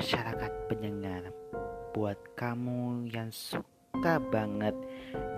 masyarakat 0.00 0.52
pendengar, 0.64 1.28
buat 1.92 2.16
kamu 2.32 3.12
yang 3.12 3.28
suka 3.28 4.16
banget 4.32 4.72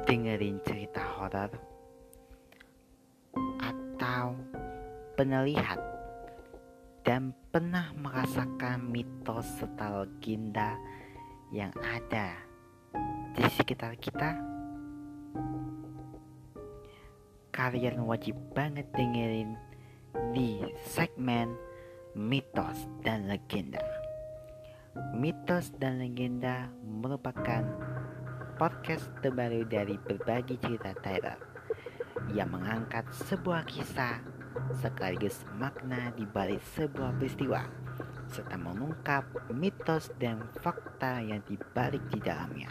dengerin 0.07 0.63
cerita 0.63 1.03
horor 1.03 1.51
atau 3.59 4.39
penelihat 5.19 5.83
dan 7.03 7.35
pernah 7.51 7.91
merasakan 7.99 8.87
mitos 8.87 9.51
serta 9.59 10.07
legenda 10.07 10.79
yang 11.51 11.75
ada 11.83 12.39
di 13.35 13.43
sekitar 13.59 13.99
kita, 13.99 14.39
kalian 17.51 18.07
wajib 18.07 18.39
banget 18.55 18.87
dengerin 18.95 19.59
di 20.31 20.63
segmen 20.87 21.51
mitos 22.15 22.87
dan 23.03 23.27
legenda. 23.27 24.02
Mitos 24.93 25.73
dan 25.81 26.05
legenda 26.05 26.69
merupakan 26.85 27.65
podcast 28.61 29.09
terbaru 29.25 29.65
dari 29.65 29.97
berbagi 29.97 30.61
cerita 30.61 30.93
Tyler 31.01 31.41
yang 32.37 32.53
mengangkat 32.53 33.09
sebuah 33.25 33.65
kisah 33.65 34.21
sekaligus 34.85 35.49
makna 35.57 36.13
di 36.13 36.29
balik 36.29 36.61
sebuah 36.77 37.17
peristiwa 37.17 37.65
serta 38.29 38.53
mengungkap 38.61 39.25
mitos 39.57 40.13
dan 40.21 40.45
fakta 40.61 41.25
yang 41.25 41.41
dibalik 41.49 42.05
di 42.13 42.21
dalamnya. 42.21 42.69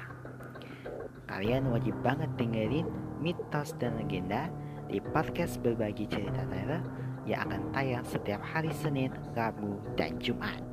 Kalian 1.25 1.73
wajib 1.73 1.97
banget 2.05 2.29
dengerin 2.37 2.85
mitos 3.17 3.73
dan 3.81 3.97
legenda 3.97 4.45
di 4.85 5.01
podcast 5.01 5.57
berbagi 5.57 6.05
cerita 6.05 6.45
Tyler 6.53 6.85
yang 7.25 7.49
akan 7.49 7.73
tayang 7.73 8.05
setiap 8.05 8.45
hari 8.45 8.69
Senin, 8.77 9.09
Rabu, 9.33 9.81
dan 9.97 10.21
Jumat 10.21 10.70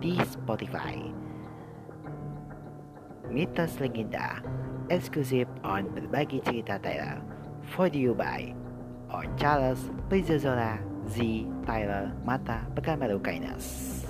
di 0.00 0.16
Spotify. 0.24 0.96
Mitos 3.28 3.76
Legenda 3.78 4.40
eksklusif 4.88 5.46
on 5.62 5.86
berbagi 5.92 6.42
cerita 6.42 6.80
Tyler 6.80 7.20
for 7.76 7.86
you 7.92 8.16
by 8.16 8.50
on 9.12 9.28
Charles 9.36 9.92
Prizozola 10.08 10.80
Z 11.06 11.46
Tyler 11.68 12.10
Mata 12.24 12.64
Pekanbaru 12.74 13.20
Kainas. 13.20 14.02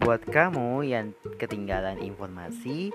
Buat 0.00 0.24
kamu 0.32 0.88
yang 0.88 1.12
ketinggalan 1.36 2.00
informasi 2.00 2.88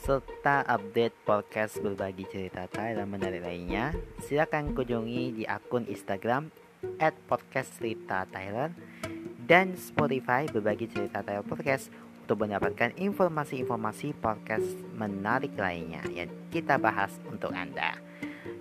serta 0.00 0.64
update 0.68 1.16
podcast 1.24 1.80
berbagi 1.80 2.28
cerita 2.28 2.68
Thailand 2.68 3.12
menarik 3.12 3.40
lainnya, 3.44 3.96
silakan 4.20 4.76
kunjungi 4.76 5.36
di 5.36 5.44
akun 5.48 5.88
Instagram 5.88 6.52
at 7.00 7.16
podcast 7.28 7.76
cerita 7.80 8.24
Thailand 8.28 8.76
dan 9.44 9.76
Spotify 9.76 10.48
berbagi 10.48 10.88
cerita 10.88 11.24
Thailand 11.24 11.48
podcast 11.48 11.88
untuk 12.24 12.46
mendapatkan 12.46 12.94
informasi-informasi 12.94 14.14
podcast 14.20 14.78
menarik 14.94 15.56
lainnya 15.56 16.04
yang 16.12 16.30
kita 16.52 16.78
bahas 16.78 17.16
untuk 17.26 17.50
Anda. 17.50 17.96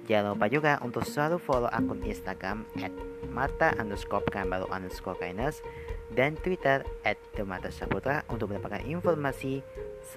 Jangan 0.09 0.33
lupa 0.33 0.49
juga 0.49 0.81
untuk 0.81 1.05
selalu 1.05 1.37
follow 1.37 1.69
akun 1.69 2.01
Instagram 2.01 2.65
at 2.81 2.89
mata 3.29 3.77
underscore 3.77 4.25
baru 4.25 4.65
underscore 4.73 5.19
kindness 5.21 5.61
dan 6.17 6.33
Twitter 6.41 6.81
at 7.05 7.21
untuk 7.37 8.49
mendapatkan 8.49 8.81
informasi 8.89 9.61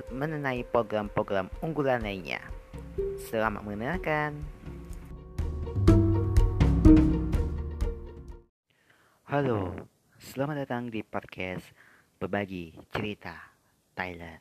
mengenai 0.08 0.64
program-program 0.64 1.52
unggulan 1.60 2.00
lainnya. 2.00 2.40
Selamat 3.28 3.60
mendengarkan. 3.66 4.40
Halo, 9.28 9.88
selamat 10.20 10.64
datang 10.64 10.92
di 10.92 11.00
podcast 11.04 11.64
Berbagi 12.20 12.76
Cerita 12.92 13.36
Tyler 13.96 14.40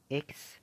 X 0.09 0.59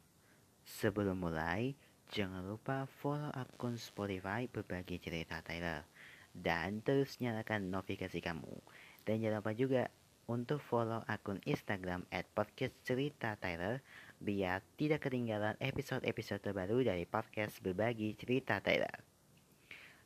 Sebelum 0.66 1.22
mulai, 1.24 1.78
jangan 2.16 2.48
lupa 2.48 2.88
follow 3.04 3.28
akun 3.36 3.76
Spotify 3.76 4.48
berbagi 4.48 5.04
cerita 5.04 5.44
Tyler 5.44 5.84
dan 6.32 6.80
terus 6.80 7.20
nyalakan 7.20 7.68
notifikasi 7.68 8.24
kamu. 8.24 8.56
Dan 9.04 9.20
jangan 9.20 9.44
lupa 9.44 9.52
juga 9.52 9.84
untuk 10.32 10.64
follow 10.64 11.04
akun 11.12 11.44
Instagram 11.44 12.08
at 12.16 12.24
podcast 12.32 12.72
cerita 12.88 13.36
Tyler 13.36 13.84
biar 14.24 14.64
tidak 14.80 15.12
ketinggalan 15.12 15.60
episode-episode 15.60 16.40
terbaru 16.40 16.88
dari 16.88 17.04
podcast 17.04 17.60
berbagi 17.60 18.16
cerita 18.16 18.64
Tyler. 18.64 18.96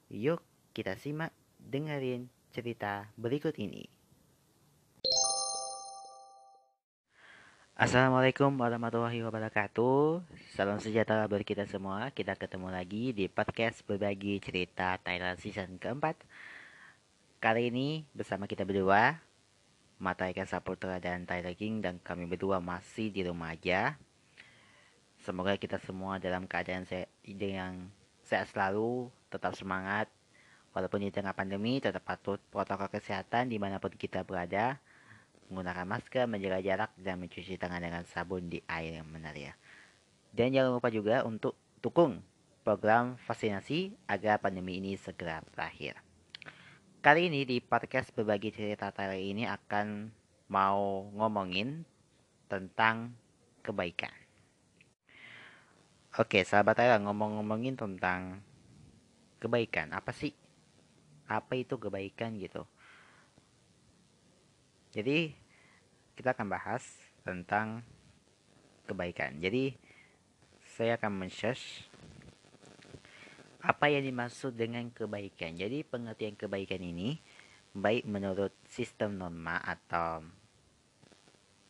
Yuk 0.10 0.42
kita 0.74 0.98
simak 0.98 1.30
dengerin 1.62 2.26
cerita 2.50 3.06
berikut 3.22 3.54
ini. 3.62 3.99
Assalamualaikum 7.80 8.60
warahmatullahi 8.60 9.24
wabarakatuh. 9.24 10.20
Salam 10.52 10.84
sejahtera 10.84 11.24
buat 11.32 11.48
kita 11.48 11.64
semua. 11.64 12.12
Kita 12.12 12.36
ketemu 12.36 12.68
lagi 12.76 13.16
di 13.16 13.32
podcast 13.32 13.88
berbagi 13.88 14.36
cerita 14.44 15.00
Thailand 15.00 15.40
season 15.40 15.80
keempat. 15.80 16.20
Kali 17.40 17.72
ini 17.72 18.04
bersama 18.12 18.52
kita 18.52 18.68
berdua 18.68 19.24
Mata 19.96 20.28
Eka 20.28 20.44
Saputra 20.44 21.00
dan 21.00 21.24
Tyler 21.24 21.56
King 21.56 21.80
Dan 21.80 22.04
kami 22.04 22.28
berdua 22.28 22.60
masih 22.60 23.16
di 23.16 23.24
rumah 23.24 23.56
aja. 23.56 23.96
Semoga 25.24 25.56
kita 25.56 25.80
semua 25.80 26.20
dalam 26.20 26.52
keadaan 26.52 26.84
sehat, 26.84 27.08
yang 27.24 27.88
sehat 28.28 28.52
selalu 28.52 29.08
Tetap 29.32 29.56
semangat. 29.56 30.12
Walaupun 30.76 31.00
di 31.00 31.16
tengah 31.16 31.32
pandemi 31.32 31.80
tetap 31.80 32.04
patuh 32.04 32.44
protokol 32.52 32.92
kesehatan 32.92 33.48
di 33.48 33.56
mana 33.56 33.80
pun 33.80 33.96
kita 33.96 34.28
berada 34.28 34.84
menggunakan 35.50 35.86
masker, 35.90 36.30
menjaga 36.30 36.62
jarak, 36.62 36.92
dan 37.02 37.18
mencuci 37.18 37.58
tangan 37.58 37.82
dengan 37.82 38.06
sabun 38.06 38.48
di 38.48 38.62
air 38.70 39.02
yang 39.02 39.10
mengalir. 39.10 39.58
Dan 40.30 40.54
jangan 40.54 40.78
lupa 40.78 40.94
juga 40.94 41.26
untuk 41.26 41.58
dukung 41.82 42.22
program 42.62 43.18
vaksinasi 43.26 43.98
agar 44.06 44.38
pandemi 44.38 44.78
ini 44.78 44.94
segera 44.94 45.42
berakhir. 45.42 45.98
Kali 47.02 47.34
ini 47.34 47.50
di 47.50 47.58
podcast 47.64 48.14
berbagi 48.14 48.54
cerita 48.54 48.94
Tyler 48.94 49.18
ini 49.18 49.50
akan 49.50 50.12
mau 50.54 51.10
ngomongin 51.18 51.82
tentang 52.46 53.16
kebaikan. 53.66 54.14
Oke, 56.20 56.44
sahabat 56.44 56.78
Tyler 56.78 57.00
ngomong-ngomongin 57.02 57.80
tentang 57.80 58.44
kebaikan. 59.40 59.96
Apa 59.96 60.12
sih? 60.12 60.36
Apa 61.26 61.56
itu 61.56 61.80
kebaikan 61.80 62.36
gitu? 62.36 62.68
Jadi 64.92 65.39
kita 66.20 66.36
akan 66.36 66.52
bahas 66.52 66.84
tentang 67.24 67.80
kebaikan. 68.84 69.40
Jadi 69.40 69.72
saya 70.76 71.00
akan 71.00 71.24
men-search 71.24 71.88
apa 73.64 73.88
yang 73.88 74.04
dimaksud 74.04 74.52
dengan 74.52 74.92
kebaikan. 74.92 75.56
Jadi 75.56 75.88
pengertian 75.88 76.36
kebaikan 76.36 76.84
ini 76.84 77.16
baik 77.72 78.04
menurut 78.04 78.52
sistem 78.68 79.16
norma 79.16 79.64
atau 79.64 80.20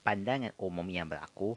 pandangan 0.01 0.57
umum 0.57 0.89
yang 0.89 1.05
berlaku, 1.05 1.53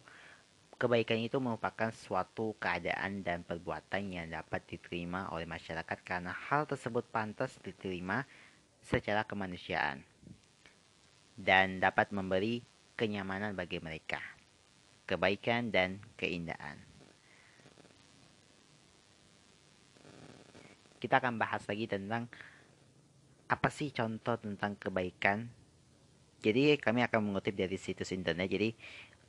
kebaikan 0.76 1.16
itu 1.16 1.40
merupakan 1.40 1.88
suatu 1.96 2.52
keadaan 2.60 3.24
dan 3.24 3.40
perbuatan 3.40 4.12
yang 4.12 4.28
dapat 4.28 4.68
diterima 4.68 5.32
oleh 5.32 5.48
masyarakat 5.48 5.96
karena 6.04 6.36
hal 6.36 6.68
tersebut 6.68 7.08
pantas 7.08 7.56
diterima 7.64 8.28
secara 8.84 9.24
kemanusiaan 9.24 10.04
dan 11.38 11.80
dapat 11.80 12.12
memberi 12.12 12.71
kenyamanan 13.02 13.58
bagi 13.58 13.82
mereka, 13.82 14.22
kebaikan 15.10 15.74
dan 15.74 15.98
keindahan. 16.14 16.78
Kita 21.02 21.18
akan 21.18 21.34
bahas 21.34 21.66
lagi 21.66 21.90
tentang 21.90 22.30
apa 23.50 23.68
sih 23.74 23.90
contoh 23.90 24.38
tentang 24.38 24.78
kebaikan. 24.78 25.50
Jadi 26.46 26.78
kami 26.78 27.02
akan 27.02 27.26
mengutip 27.26 27.58
dari 27.58 27.74
situs 27.74 28.14
internet. 28.14 28.46
Jadi 28.46 28.70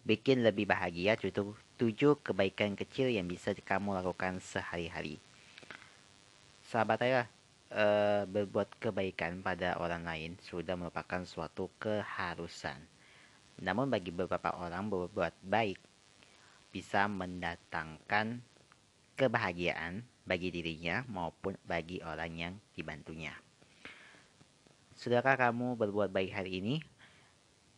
bikin 0.05 0.45
lebih 0.45 0.69
bahagia 0.69 1.17
itu 1.17 1.57
tujuh 1.81 2.21
kebaikan 2.21 2.77
kecil 2.77 3.09
yang 3.09 3.25
bisa 3.25 3.57
kamu 3.57 3.97
lakukan 3.97 4.37
sehari-hari. 4.37 5.17
Sahabat 6.61 7.01
saya, 7.01 7.25
uh, 7.73 8.29
berbuat 8.29 8.77
kebaikan 8.77 9.41
pada 9.41 9.81
orang 9.81 10.05
lain 10.05 10.31
sudah 10.45 10.77
merupakan 10.77 11.25
suatu 11.25 11.73
keharusan. 11.81 12.92
Namun 13.63 13.87
bagi 13.87 14.11
beberapa 14.11 14.51
orang 14.59 14.91
berbuat 14.91 15.39
baik 15.47 15.79
bisa 16.75 17.07
mendatangkan 17.07 18.43
kebahagiaan 19.15 20.03
bagi 20.27 20.51
dirinya 20.51 21.07
maupun 21.07 21.55
bagi 21.63 22.03
orang 22.03 22.31
yang 22.35 22.53
dibantunya. 22.75 23.31
Sudahkah 24.99 25.39
kamu 25.39 25.79
berbuat 25.79 26.11
baik 26.11 26.31
hari 26.35 26.59
ini? 26.59 26.75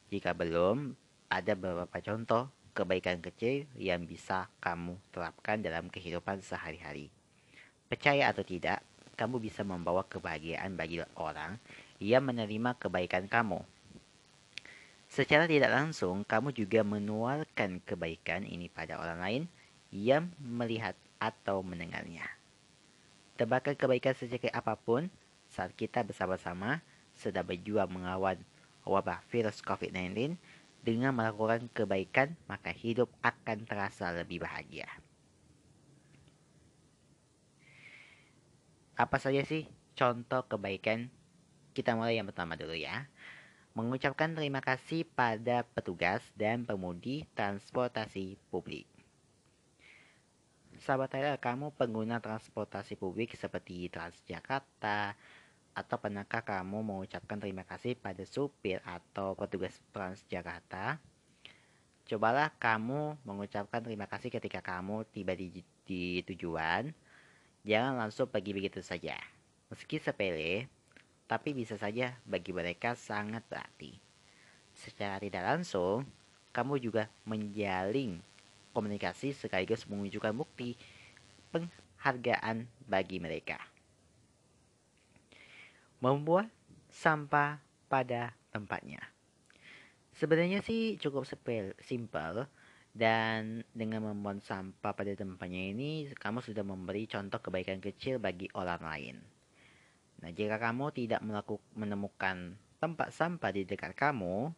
Jika 0.09 0.33
belum, 0.33 0.93
ada 1.29 1.53
beberapa 1.57 1.97
contoh 2.01 2.49
kebaikan 2.75 3.23
kecil 3.23 3.65
yang 3.79 4.03
bisa 4.05 4.51
kamu 4.61 4.99
terapkan 5.09 5.61
dalam 5.61 5.89
kehidupan 5.89 6.43
sehari-hari. 6.43 7.09
Percaya 7.89 8.29
atau 8.29 8.43
tidak, 8.43 8.83
kamu 9.15 9.39
bisa 9.39 9.63
membawa 9.63 10.03
kebahagiaan 10.05 10.75
bagi 10.75 10.99
orang 11.15 11.57
yang 12.03 12.27
menerima 12.27 12.75
kebaikan 12.75 13.31
kamu. 13.31 13.63
Secara 15.15 15.47
tidak 15.47 15.71
langsung, 15.71 16.27
kamu 16.27 16.51
juga 16.51 16.83
menularkan 16.83 17.79
kebaikan 17.87 18.43
ini 18.43 18.67
pada 18.67 18.99
orang 18.99 19.23
lain 19.23 19.43
yang 19.87 20.27
melihat 20.43 20.91
atau 21.23 21.63
mendengarnya. 21.63 22.27
Tebakan 23.39 23.79
kebaikan 23.79 24.11
sejak 24.11 24.51
apa 24.51 24.75
pun 24.75 25.07
saat 25.47 25.71
kita 25.71 26.03
bersama-sama 26.03 26.83
sedang 27.15 27.47
berjuang 27.47 27.87
melawan 27.95 28.35
wabah 28.83 29.23
virus 29.31 29.63
COVID-19 29.63 30.35
dengan 30.83 31.15
melakukan 31.15 31.71
kebaikan, 31.71 32.35
maka 32.51 32.75
hidup 32.75 33.07
akan 33.23 33.63
terasa 33.63 34.11
lebih 34.11 34.43
bahagia. 34.43 34.91
Apa 38.99 39.15
saja 39.15 39.47
sih 39.47 39.63
contoh 39.95 40.43
kebaikan? 40.43 41.07
Kita 41.71 41.95
mulai 41.95 42.19
yang 42.19 42.27
pertama 42.27 42.59
dulu 42.59 42.75
ya. 42.75 43.07
Mengucapkan 43.75 44.31
terima 44.31 44.63
kasih 44.63 45.03
pada 45.03 45.67
petugas 45.75 46.23
dan 46.39 46.63
pemudi 46.63 47.27
transportasi 47.35 48.39
publik. 48.47 48.87
Sahabat 50.79 51.11
saya, 51.11 51.35
kamu 51.35 51.75
pengguna 51.75 52.23
transportasi 52.23 52.95
publik 52.95 53.35
seperti 53.35 53.91
Transjakarta, 53.91 55.19
atau 55.75 55.97
pernahkah 55.99 56.39
kamu 56.39 56.87
mengucapkan 56.87 57.35
terima 57.35 57.67
kasih 57.67 57.99
pada 57.99 58.23
supir 58.23 58.79
atau 58.87 59.35
petugas 59.35 59.75
Transjakarta? 59.91 61.03
Cobalah 62.07 62.55
kamu 62.55 63.19
mengucapkan 63.27 63.83
terima 63.83 64.07
kasih 64.07 64.31
ketika 64.31 64.63
kamu 64.63 65.03
tiba 65.11 65.35
di, 65.35 65.51
di 65.83 66.23
tujuan. 66.23 66.95
Jangan 67.67 68.07
langsung 68.07 68.31
pergi 68.31 68.55
begitu 68.55 68.79
saja. 68.79 69.19
Meski 69.67 69.99
sepele, 69.99 70.71
tapi 71.25 71.57
bisa 71.57 71.77
saja 71.77 72.17
bagi 72.25 72.53
mereka 72.53 72.93
sangat 72.93 73.45
berarti. 73.49 73.97
Secara 74.75 75.17
tidak 75.17 75.43
langsung, 75.45 76.05
kamu 76.53 76.79
juga 76.79 77.09
menjalin 77.25 78.19
komunikasi 78.75 79.31
sekaligus 79.31 79.87
menunjukkan 79.87 80.35
bukti 80.35 80.75
penghargaan 81.51 82.67
bagi 82.85 83.23
mereka 83.23 83.59
membuat 86.03 86.51
sampah 86.91 87.57
pada 87.89 88.35
tempatnya. 88.51 89.01
Sebenarnya 90.15 90.63
sih 90.63 90.95
cukup 91.01 91.27
sepel, 91.27 91.75
simple 91.81 92.47
dan 92.95 93.65
dengan 93.75 94.07
membuang 94.07 94.39
sampah 94.39 94.95
pada 94.95 95.11
tempatnya 95.11 95.75
ini 95.75 96.07
kamu 96.15 96.39
sudah 96.39 96.63
memberi 96.63 97.09
contoh 97.09 97.41
kebaikan 97.41 97.83
kecil 97.83 98.21
bagi 98.21 98.47
orang 98.55 98.81
lain. 98.85 99.34
Nah, 100.25 100.33
jika 100.33 100.57
kamu 100.57 100.89
tidak 100.89 101.21
menemukan 101.77 102.57
tempat 102.81 103.13
sampah 103.13 103.53
di 103.53 103.61
dekat 103.61 103.93
kamu, 103.93 104.49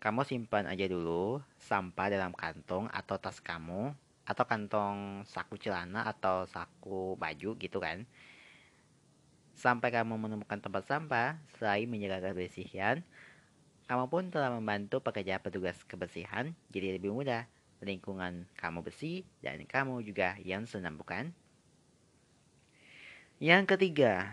kamu 0.00 0.24
simpan 0.24 0.64
aja 0.64 0.88
dulu 0.88 1.44
sampah 1.60 2.08
dalam 2.08 2.32
kantong 2.32 2.88
atau 2.88 3.20
tas 3.20 3.44
kamu 3.44 3.92
atau 4.24 4.44
kantong 4.48 5.28
saku 5.28 5.60
celana 5.60 6.08
atau 6.08 6.48
saku 6.48 7.12
baju 7.20 7.60
gitu 7.60 7.76
kan 7.76 8.08
Sampai 9.60 9.92
kamu 9.92 10.16
menemukan 10.16 10.56
tempat 10.56 10.88
sampah, 10.88 11.36
selain 11.60 11.84
menjaga 11.84 12.32
kebersihan, 12.32 13.04
kamu 13.84 14.08
pun 14.08 14.32
telah 14.32 14.48
membantu 14.48 15.04
pekerja 15.04 15.36
petugas 15.36 15.76
kebersihan 15.84 16.56
jadi 16.72 16.96
lebih 16.96 17.12
mudah. 17.12 17.44
Lingkungan 17.84 18.48
kamu 18.56 18.80
bersih 18.80 19.28
dan 19.44 19.60
kamu 19.68 20.00
juga 20.00 20.40
yang 20.40 20.64
senang 20.64 20.96
bukan? 20.96 21.36
Yang 23.40 23.72
ketiga, 23.72 24.28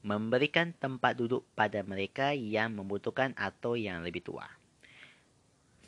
memberikan 0.00 0.72
tempat 0.72 1.12
duduk 1.12 1.44
pada 1.52 1.84
mereka 1.84 2.32
yang 2.32 2.72
membutuhkan 2.72 3.36
atau 3.36 3.76
yang 3.76 4.00
lebih 4.00 4.24
tua. 4.24 4.48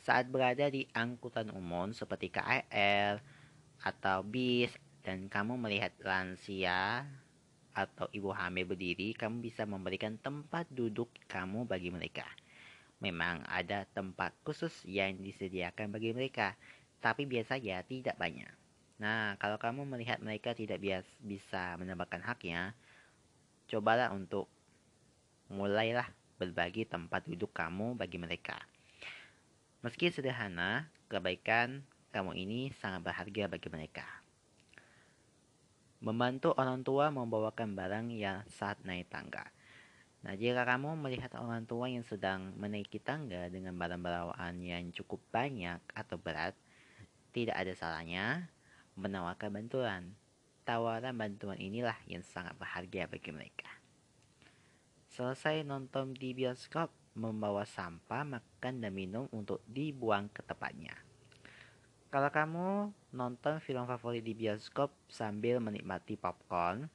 Saat 0.05 0.29
berada 0.29 0.69
di 0.69 0.85
angkutan 0.93 1.49
umum 1.49 1.97
seperti 1.97 2.29
KRL 2.29 3.17
atau 3.81 4.21
bis 4.21 4.69
dan 5.01 5.25
kamu 5.33 5.57
melihat 5.57 5.97
lansia 6.05 7.09
atau 7.73 8.05
ibu 8.13 8.29
hamil 8.29 8.77
berdiri, 8.77 9.17
kamu 9.17 9.41
bisa 9.41 9.65
memberikan 9.65 10.13
tempat 10.21 10.69
duduk 10.69 11.09
kamu 11.25 11.65
bagi 11.65 11.89
mereka. 11.89 12.29
Memang 13.01 13.41
ada 13.49 13.89
tempat 13.97 14.29
khusus 14.45 14.85
yang 14.85 15.17
disediakan 15.25 15.89
bagi 15.89 16.13
mereka, 16.13 16.53
tapi 17.01 17.25
biasanya 17.25 17.81
tidak 17.81 18.13
banyak. 18.21 18.66
Nah, 18.97 19.37
kalau 19.37 19.61
kamu 19.61 19.85
melihat 19.85 20.17
mereka 20.17 20.57
tidak 20.57 20.81
bias, 20.81 21.05
bisa 21.21 21.77
mendapatkan 21.77 22.17
haknya, 22.25 22.73
cobalah 23.69 24.09
untuk 24.09 24.49
mulailah 25.53 26.09
berbagi 26.41 26.89
tempat 26.89 27.29
duduk 27.29 27.53
kamu 27.53 27.93
bagi 27.93 28.17
mereka. 28.17 28.57
Meski 29.85 30.09
sederhana, 30.09 30.89
kebaikan 31.13 31.85
kamu 32.09 32.33
ini 32.41 32.73
sangat 32.81 33.05
berharga 33.05 33.45
bagi 33.45 33.69
mereka. 33.69 34.07
Membantu 36.01 36.57
orang 36.57 36.81
tua 36.81 37.13
membawakan 37.13 37.77
barang 37.77 38.07
yang 38.17 38.41
saat 38.49 38.81
naik 38.81 39.13
tangga. 39.13 39.45
Nah, 40.25 40.33
jika 40.33 40.65
kamu 40.65 40.97
melihat 40.97 41.37
orang 41.37 41.69
tua 41.69 41.85
yang 41.85 42.01
sedang 42.01 42.49
menaiki 42.57 42.97
tangga 42.97 43.45
dengan 43.53 43.77
barang 43.77 44.01
bawaan 44.01 44.57
yang 44.65 44.89
cukup 44.89 45.21
banyak 45.29 45.77
atau 45.93 46.17
berat, 46.17 46.57
tidak 47.33 47.53
ada 47.61 47.73
salahnya 47.77 48.49
menawarkan 48.97 49.53
bantuan. 49.53 50.17
Tawaran 50.67 51.15
bantuan 51.15 51.55
inilah 51.61 51.95
yang 52.09 52.25
sangat 52.25 52.57
berharga 52.59 53.07
bagi 53.07 53.31
mereka. 53.31 53.69
Selesai 55.07 55.63
nonton 55.63 56.11
di 56.11 56.35
bioskop, 56.35 56.91
membawa 57.15 57.63
sampah, 57.63 58.27
makan, 58.27 58.83
dan 58.83 58.91
minum 58.91 59.31
untuk 59.31 59.63
dibuang 59.63 60.27
ke 60.29 60.43
tempatnya. 60.43 60.93
Kalau 62.11 62.27
kamu 62.27 62.91
nonton 63.15 63.63
film 63.63 63.87
favorit 63.87 64.21
di 64.21 64.35
bioskop 64.35 64.91
sambil 65.07 65.63
menikmati 65.63 66.19
popcorn 66.19 66.91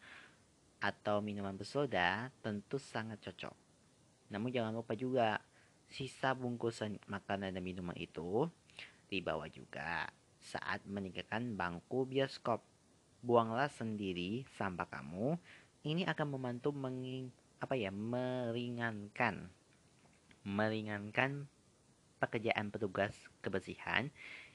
atau 0.83 1.25
minuman 1.25 1.57
bersoda, 1.57 2.29
tentu 2.45 2.77
sangat 2.77 3.23
cocok. 3.25 3.55
Namun 4.33 4.53
jangan 4.53 4.73
lupa 4.73 4.97
juga 4.97 5.41
sisa 5.93 6.33
bungkusan 6.33 6.97
makanan 7.09 7.53
dan 7.53 7.61
minuman 7.61 7.97
itu 8.01 8.49
dibawa 9.13 9.45
juga 9.53 10.09
saat 10.43 10.83
meninggalkan 10.85 11.55
bangku 11.55 12.05
bioskop. 12.05 12.61
Buanglah 13.23 13.71
sendiri 13.71 14.43
sampah 14.59 14.91
kamu. 14.91 15.39
Ini 15.87 16.11
akan 16.11 16.27
membantu 16.35 16.75
menging, 16.75 17.31
apa 17.63 17.79
ya, 17.79 17.95
meringankan 17.95 19.51
meringankan 20.43 21.47
pekerjaan 22.19 22.71
petugas 22.71 23.15
kebersihan 23.43 24.11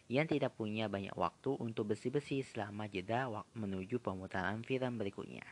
yang 0.07 0.27
tidak 0.27 0.55
punya 0.55 0.87
banyak 0.87 1.11
waktu 1.19 1.51
untuk 1.59 1.91
bersih-bersih 1.91 2.43
selama 2.47 2.87
jeda 2.87 3.27
menuju 3.55 3.99
pemutaran 3.99 4.63
film 4.63 4.95
berikutnya. 4.95 5.43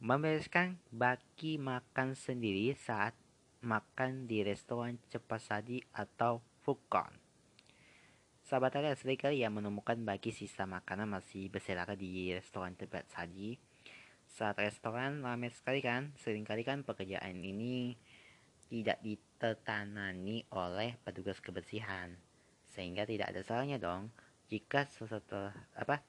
Membereskan 0.00 0.80
baki 0.92 1.56
makan 1.60 2.16
sendiri 2.16 2.72
saat 2.76 3.16
makan 3.64 4.28
di 4.28 4.44
restoran 4.44 5.00
cepat 5.08 5.40
saji 5.40 5.80
atau 5.92 6.44
food 6.64 6.80
court. 6.88 7.25
Sahabat 8.46 8.78
ada 8.78 8.94
sering 8.94 9.18
kali 9.18 9.42
yang 9.42 9.58
menemukan 9.58 9.98
bagi 10.06 10.30
sisa 10.30 10.70
makanan 10.70 11.10
masih 11.10 11.50
berserakan 11.50 11.98
di 11.98 12.30
restoran 12.30 12.78
cepat 12.78 13.02
saji. 13.10 13.58
Saat 14.30 14.62
restoran 14.62 15.18
ramai 15.18 15.50
sekali 15.50 15.82
kan, 15.82 16.14
sering 16.14 16.46
kali 16.46 16.62
kan 16.62 16.86
pekerjaan 16.86 17.42
ini 17.42 17.98
tidak 18.70 19.02
ditertanani 19.02 20.46
oleh 20.54 20.94
petugas 21.02 21.42
kebersihan. 21.42 22.14
Sehingga 22.70 23.02
tidak 23.02 23.34
ada 23.34 23.42
salahnya 23.42 23.82
dong 23.82 24.14
jika 24.46 24.86
setelah 24.94 25.50
apa? 25.74 26.06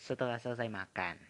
Setelah 0.00 0.40
selesai 0.40 0.72
makan, 0.72 1.20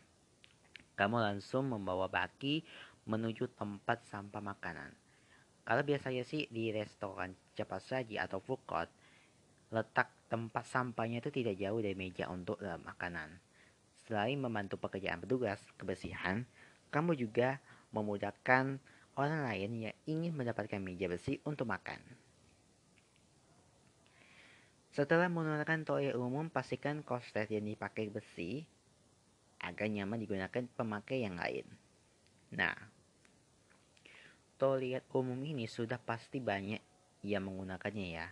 kamu 0.95 1.19
langsung 1.19 1.67
membawa 1.67 2.07
baki 2.07 2.63
menuju 3.11 3.59
tempat 3.59 4.07
sampah 4.07 4.55
makanan. 4.55 4.95
Kalau 5.67 5.83
biasanya 5.83 6.23
sih 6.23 6.47
di 6.47 6.71
restoran 6.71 7.35
cepat 7.59 7.83
saji 7.83 8.23
atau 8.23 8.39
food 8.39 8.63
court, 8.63 8.87
letak 9.69 10.09
tempat 10.29 10.65
sampahnya 10.69 11.21
itu 11.21 11.33
tidak 11.33 11.57
jauh 11.61 11.81
dari 11.81 11.97
meja 11.97 12.29
untuk 12.29 12.61
uh, 12.61 12.81
makanan. 12.81 13.41
Selain 14.09 14.41
membantu 14.41 14.81
pekerjaan 14.81 15.21
petugas 15.21 15.61
kebersihan, 15.77 16.49
kamu 16.89 17.17
juga 17.17 17.61
memudahkan 17.93 18.81
orang 19.19 19.41
lain 19.45 19.71
yang 19.91 19.97
ingin 20.09 20.33
mendapatkan 20.33 20.81
meja 20.81 21.11
bersih 21.11 21.43
untuk 21.45 21.69
makan. 21.69 22.01
Setelah 24.95 25.29
menggunakan 25.29 25.85
toilet 25.85 26.17
umum, 26.17 26.49
pastikan 26.49 27.05
konslet 27.05 27.47
yang 27.53 27.69
dipakai 27.69 28.09
besi 28.09 28.65
agar 29.61 29.87
nyaman 29.91 30.23
digunakan 30.23 30.65
pemakai 30.75 31.23
yang 31.23 31.37
lain. 31.37 31.67
Nah, 32.55 32.75
toilet 34.57 35.05
umum 35.13 35.39
ini 35.45 35.69
sudah 35.69 36.01
pasti 36.01 36.41
banyak 36.41 36.81
yang 37.23 37.47
menggunakannya 37.47 38.07
ya. 38.11 38.27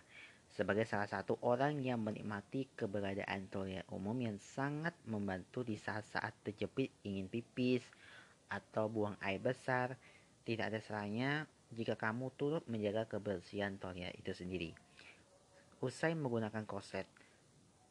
Sebagai 0.57 0.89
salah 0.89 1.05
satu 1.05 1.37
orang 1.45 1.85
yang 1.85 2.01
menikmati 2.01 2.73
keberadaan 2.73 3.53
toilet 3.53 3.85
umum 3.93 4.17
yang 4.17 4.41
sangat 4.41 4.97
membantu 5.05 5.61
di 5.61 5.77
saat-saat 5.77 6.33
terjepit 6.49 6.97
ingin 7.05 7.29
pipis 7.29 7.85
atau 8.49 8.89
buang 8.89 9.21
air 9.21 9.37
besar, 9.37 10.01
tidak 10.49 10.73
ada 10.73 10.81
salahnya 10.81 11.45
jika 11.77 12.01
kamu 12.01 12.33
turut 12.41 12.65
menjaga 12.73 13.05
kebersihan 13.05 13.77
toilet 13.77 14.17
itu 14.17 14.33
sendiri. 14.33 14.73
Usai 15.85 16.17
menggunakan 16.17 16.65
korset, 16.65 17.05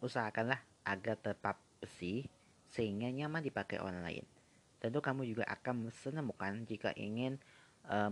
usahakanlah 0.02 0.58
agar 0.90 1.22
tetap 1.22 1.62
besi 1.78 2.26
sehingga 2.74 3.14
nyaman 3.14 3.46
dipakai 3.46 3.78
orang 3.78 4.02
lain. 4.02 4.26
Tentu 4.82 5.06
kamu 5.06 5.22
juga 5.30 5.46
akan 5.54 5.86
menemukan 5.86 6.66
jika 6.66 6.98
ingin 6.98 7.38
uh, 7.94 8.10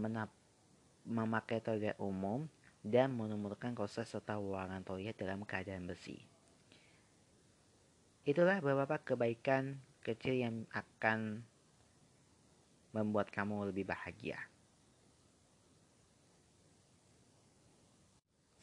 memakai 1.10 1.58
toilet 1.58 1.98
umum 1.98 2.46
dan 2.84 3.16
menemukan 3.16 3.72
korset 3.72 4.04
serta 4.04 4.36
ruangan 4.36 4.84
toilet 4.84 5.16
dalam 5.16 5.48
keadaan 5.48 5.88
bersih. 5.88 6.20
Itulah 8.28 8.60
beberapa 8.60 9.00
kebaikan 9.00 9.80
kecil 10.04 10.36
yang 10.36 10.68
akan 10.76 11.44
membuat 12.92 13.32
kamu 13.32 13.72
lebih 13.72 13.88
bahagia. 13.88 14.38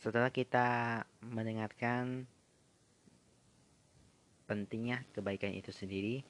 Setelah 0.00 0.32
kita 0.32 1.04
mendengarkan 1.20 2.24
pentingnya 4.48 5.04
kebaikan 5.12 5.52
itu 5.52 5.72
sendiri, 5.72 6.24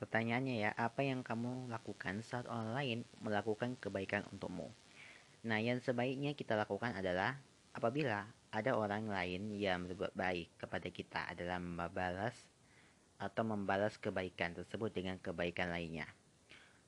Pertanyaannya 0.00 0.56
ya, 0.64 0.70
apa 0.80 1.04
yang 1.04 1.20
kamu 1.20 1.68
lakukan 1.68 2.24
saat 2.24 2.48
orang 2.48 2.72
lain 2.72 2.98
melakukan 3.20 3.76
kebaikan 3.76 4.24
untukmu? 4.32 4.72
Nah, 5.44 5.60
yang 5.60 5.76
sebaiknya 5.84 6.32
kita 6.32 6.56
lakukan 6.56 6.96
adalah 6.96 7.36
apabila 7.76 8.24
ada 8.48 8.72
orang 8.80 9.12
lain 9.12 9.52
yang 9.52 9.84
berbuat 9.84 10.16
baik 10.16 10.56
kepada 10.56 10.88
kita 10.88 11.20
adalah 11.28 11.60
membalas 11.60 12.32
atau 13.20 13.44
membalas 13.44 14.00
kebaikan 14.00 14.56
tersebut 14.56 14.88
dengan 14.88 15.20
kebaikan 15.20 15.68
lainnya. 15.68 16.08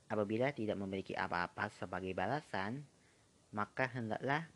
Apabila 0.09 0.49
tidak 0.57 0.81
memiliki 0.81 1.13
apa-apa 1.13 1.69
sebagai 1.77 2.17
balasan, 2.17 2.81
maka 3.53 3.93
hendaklah 3.93 4.49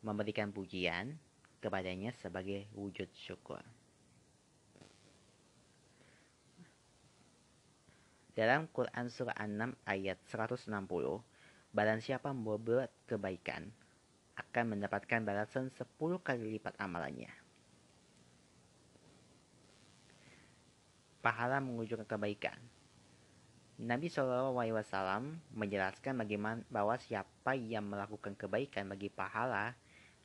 memberikan 0.00 0.48
pujian 0.56 1.20
kepadanya 1.60 2.16
sebagai 2.16 2.64
wujud 2.72 3.12
syukur. 3.12 3.60
Dalam 8.38 8.70
Quran 8.70 9.10
Surah 9.10 9.34
6 9.34 9.74
ayat 9.82 10.22
160, 10.30 10.70
barang 11.74 11.98
siapa 11.98 12.30
membuat 12.30 12.94
kebaikan 13.10 13.66
akan 14.38 14.78
mendapatkan 14.78 15.26
balasan 15.26 15.74
10 15.74 15.82
kali 16.22 16.54
lipat 16.54 16.78
amalannya. 16.78 17.34
pahala 21.28 21.60
mengunjukkan 21.60 22.08
kebaikan. 22.08 22.56
Nabi 23.78 24.10
SAW 24.10 24.56
menjelaskan 25.54 26.18
bagaimana 26.18 26.64
bahwa 26.66 26.98
siapa 26.98 27.54
yang 27.54 27.86
melakukan 27.86 28.34
kebaikan 28.34 28.90
bagi 28.90 29.06
pahala 29.06 29.76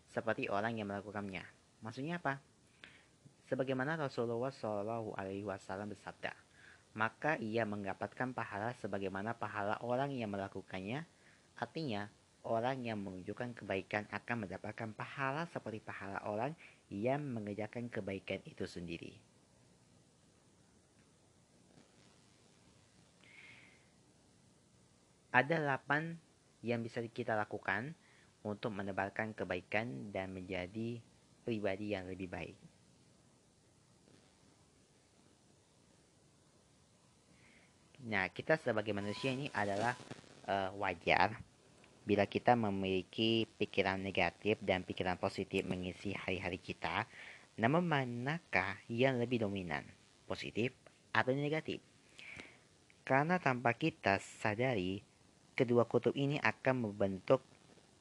seperti 0.09 0.49
orang 0.49 0.79
yang 0.79 0.89
melakukannya. 0.89 1.43
Maksudnya 1.85 2.17
apa? 2.17 2.41
Sebagaimana 3.45 3.99
Rasulullah 3.99 4.49
SAW 4.49 5.91
bersabda, 5.91 6.33
maka 6.93 7.41
ia 7.41 7.65
mendapatkan 7.65 8.33
pahala 8.37 8.77
sebagaimana 8.77 9.33
pahala 9.33 9.81
orang 9.81 10.13
yang 10.13 10.29
melakukannya. 10.29 11.05
Artinya, 11.57 12.05
orang 12.45 12.85
yang 12.85 13.01
menunjukkan 13.01 13.57
kebaikan 13.57 14.05
akan 14.13 14.45
mendapatkan 14.45 14.89
pahala 14.93 15.49
seperti 15.49 15.81
pahala 15.81 16.21
orang 16.29 16.53
yang 16.93 17.25
mengerjakan 17.25 17.89
kebaikan 17.89 18.45
itu 18.45 18.69
sendiri. 18.69 19.17
Ada 25.33 25.57
delapan 25.57 26.13
yang 26.61 26.85
bisa 26.85 27.01
kita 27.01 27.33
lakukan 27.33 27.97
untuk 28.45 28.69
menebarkan 28.69 29.33
kebaikan 29.33 30.13
dan 30.13 30.29
menjadi 30.29 31.01
pribadi 31.41 31.97
yang 31.97 32.05
lebih 32.05 32.29
baik. 32.29 32.72
Nah, 38.03 38.27
kita 38.27 38.59
sebagai 38.59 38.91
manusia 38.91 39.31
ini 39.31 39.47
adalah 39.55 39.95
uh, 40.47 40.75
wajar 40.75 41.39
bila 42.03 42.27
kita 42.27 42.51
memiliki 42.59 43.47
pikiran 43.55 43.95
negatif 43.95 44.59
dan 44.59 44.83
pikiran 44.83 45.15
positif 45.15 45.63
mengisi 45.63 46.11
hari-hari 46.11 46.59
kita. 46.59 47.07
Namun 47.55 47.87
manakah 47.87 48.75
yang 48.91 49.23
lebih 49.23 49.47
dominan, 49.47 49.87
positif 50.27 50.75
atau 51.15 51.31
negatif? 51.31 51.79
Karena 53.07 53.39
tanpa 53.39 53.71
kita 53.71 54.19
sadari, 54.19 54.99
kedua 55.55 55.87
kutub 55.87 56.11
ini 56.19 56.43
akan 56.43 56.91
membentuk 56.91 57.39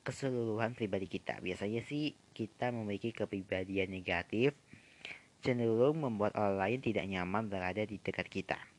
keseluruhan 0.03 0.75
pribadi 0.75 1.07
kita. 1.07 1.39
Biasanya 1.39 1.87
sih 1.87 2.11
kita 2.35 2.75
memiliki 2.75 3.15
kepribadian 3.15 3.95
negatif 3.95 4.59
cenderung 5.43 6.03
membuat 6.03 6.35
orang 6.39 6.59
lain 6.59 6.79
tidak 6.83 7.07
nyaman 7.07 7.47
berada 7.47 7.83
di 7.87 7.99
dekat 8.03 8.27
kita. 8.27 8.72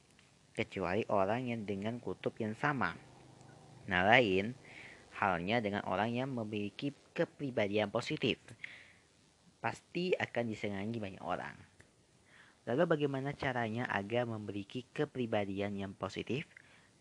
Kecuali 0.54 1.02
orang 1.10 1.50
yang 1.50 1.62
dengan 1.66 1.98
kutub 1.98 2.38
yang 2.38 2.54
sama. 2.54 2.94
Nah 3.90 4.02
lain 4.06 4.54
halnya 5.18 5.62
dengan 5.62 5.82
orang 5.90 6.14
yang 6.14 6.30
memiliki 6.30 6.94
kepribadian 7.14 7.90
positif. 7.94 8.38
Pasti 9.62 10.14
akan 10.14 10.44
disenangi 10.50 10.98
banyak 11.02 11.24
orang. 11.24 11.56
Lalu 12.64 12.84
bagaimana 12.88 13.36
caranya 13.36 13.84
agar 13.92 14.24
memiliki 14.24 14.88
kepribadian 14.96 15.76
yang 15.76 15.92
positif? 15.92 16.48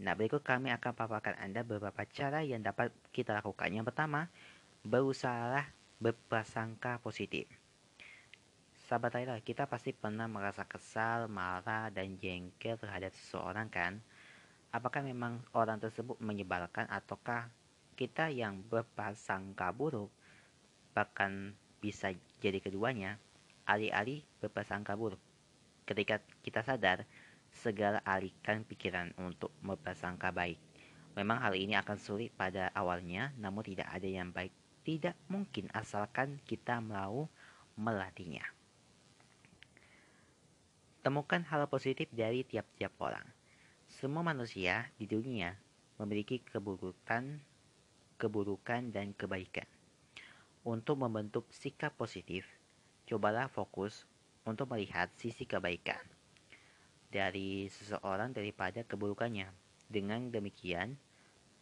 Nah, 0.03 0.19
berikut 0.19 0.43
kami 0.43 0.75
akan 0.75 0.93
paparkan 0.99 1.39
Anda 1.39 1.63
beberapa 1.63 2.03
cara 2.11 2.43
yang 2.43 2.67
dapat 2.67 2.91
kita 3.15 3.39
lakukan. 3.39 3.71
Yang 3.71 3.95
pertama, 3.95 4.27
berusahalah 4.83 5.71
berprasangka 6.03 6.99
positif. 6.99 7.47
Sahabat 8.83 9.15
Tyler, 9.15 9.39
kita 9.47 9.71
pasti 9.71 9.95
pernah 9.95 10.27
merasa 10.27 10.67
kesal, 10.67 11.31
marah, 11.31 11.87
dan 11.95 12.19
jengkel 12.19 12.75
terhadap 12.75 13.15
seseorang 13.15 13.71
kan? 13.71 14.03
Apakah 14.75 15.07
memang 15.07 15.39
orang 15.55 15.79
tersebut 15.79 16.19
menyebalkan 16.19 16.91
ataukah 16.91 17.47
kita 17.95 18.35
yang 18.35 18.59
berprasangka 18.67 19.71
buruk? 19.71 20.11
Bahkan 20.99 21.55
bisa 21.79 22.11
jadi 22.43 22.59
keduanya, 22.59 23.23
alih-alih 23.71 24.27
berprasangka 24.43 24.99
buruk. 24.99 25.23
Ketika 25.87 26.19
kita 26.43 26.67
sadar, 26.67 27.07
segala 27.55 28.03
alihkan 28.03 28.67
pikiran 28.67 29.15
untuk 29.23 29.55
berprasangka 29.63 30.35
baik. 30.35 30.59
Memang 31.15 31.39
hal 31.39 31.55
ini 31.55 31.79
akan 31.79 32.01
sulit 32.03 32.35
pada 32.35 32.73
awalnya, 32.75 33.31
namun 33.39 33.63
tidak 33.63 33.87
ada 33.95 34.09
yang 34.11 34.35
baik. 34.35 34.51
Tidak 34.83 35.31
mungkin 35.31 35.71
asalkan 35.71 36.43
kita 36.43 36.83
mau 36.83 37.31
melatihnya. 37.79 38.62
Temukan 41.03 41.43
hal 41.51 41.67
positif 41.67 42.07
dari 42.15 42.47
tiap-tiap 42.47 42.95
orang. 43.03 43.27
Semua 43.91 44.23
manusia 44.23 44.87
di 44.95 45.11
dunia 45.11 45.51
memiliki 45.99 46.39
keburukan, 46.39 47.43
keburukan 48.23 48.95
dan 48.95 49.11
kebaikan. 49.11 49.67
Untuk 50.63 51.03
membentuk 51.03 51.51
sikap 51.51 51.99
positif, 51.99 52.47
cobalah 53.11 53.51
fokus 53.51 54.07
untuk 54.47 54.71
melihat 54.71 55.11
sisi 55.19 55.43
kebaikan 55.43 55.99
dari 57.11 57.67
seseorang 57.67 58.31
daripada 58.31 58.87
keburukannya. 58.87 59.51
Dengan 59.91 60.31
demikian, 60.31 60.95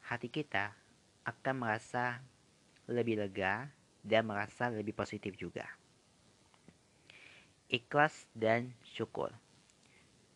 hati 0.04 0.28
kita 0.28 0.76
akan 1.24 1.64
merasa 1.64 2.20
lebih 2.84 3.16
lega 3.16 3.72
dan 4.04 4.28
merasa 4.28 4.68
lebih 4.68 4.92
positif 4.92 5.32
juga. 5.40 5.79
Ikhlas 7.70 8.26
dan 8.34 8.74
syukur. 8.82 9.30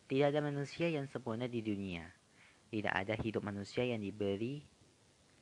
Tidak 0.07 0.31
ada 0.31 0.39
manusia 0.39 0.87
yang 0.87 1.11
sempurna 1.11 1.51
di 1.51 1.59
dunia. 1.59 2.07
Tidak 2.71 2.95
ada 2.95 3.11
hidup 3.19 3.43
manusia 3.43 3.83
yang 3.83 3.99
diberi 3.99 4.63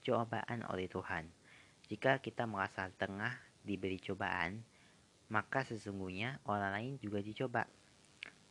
cobaan 0.01 0.65
oleh 0.73 0.89
Tuhan. 0.89 1.29
Jika 1.93 2.17
kita 2.17 2.49
merasa 2.49 2.89
tengah 2.97 3.37
diberi 3.61 4.01
cobaan, 4.01 4.65
maka 5.29 5.61
sesungguhnya 5.61 6.41
orang 6.49 6.71
lain 6.73 6.93
juga 6.97 7.21
dicoba 7.21 7.69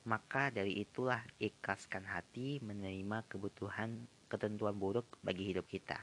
maka 0.03 0.51
dari 0.51 0.83
itulah 0.83 1.23
ikhlaskan 1.39 2.03
hati 2.03 2.59
menerima 2.59 3.23
kebutuhan 3.31 4.03
ketentuan 4.27 4.75
buruk 4.75 5.07
bagi 5.23 5.55
hidup 5.55 5.71
kita 5.71 5.95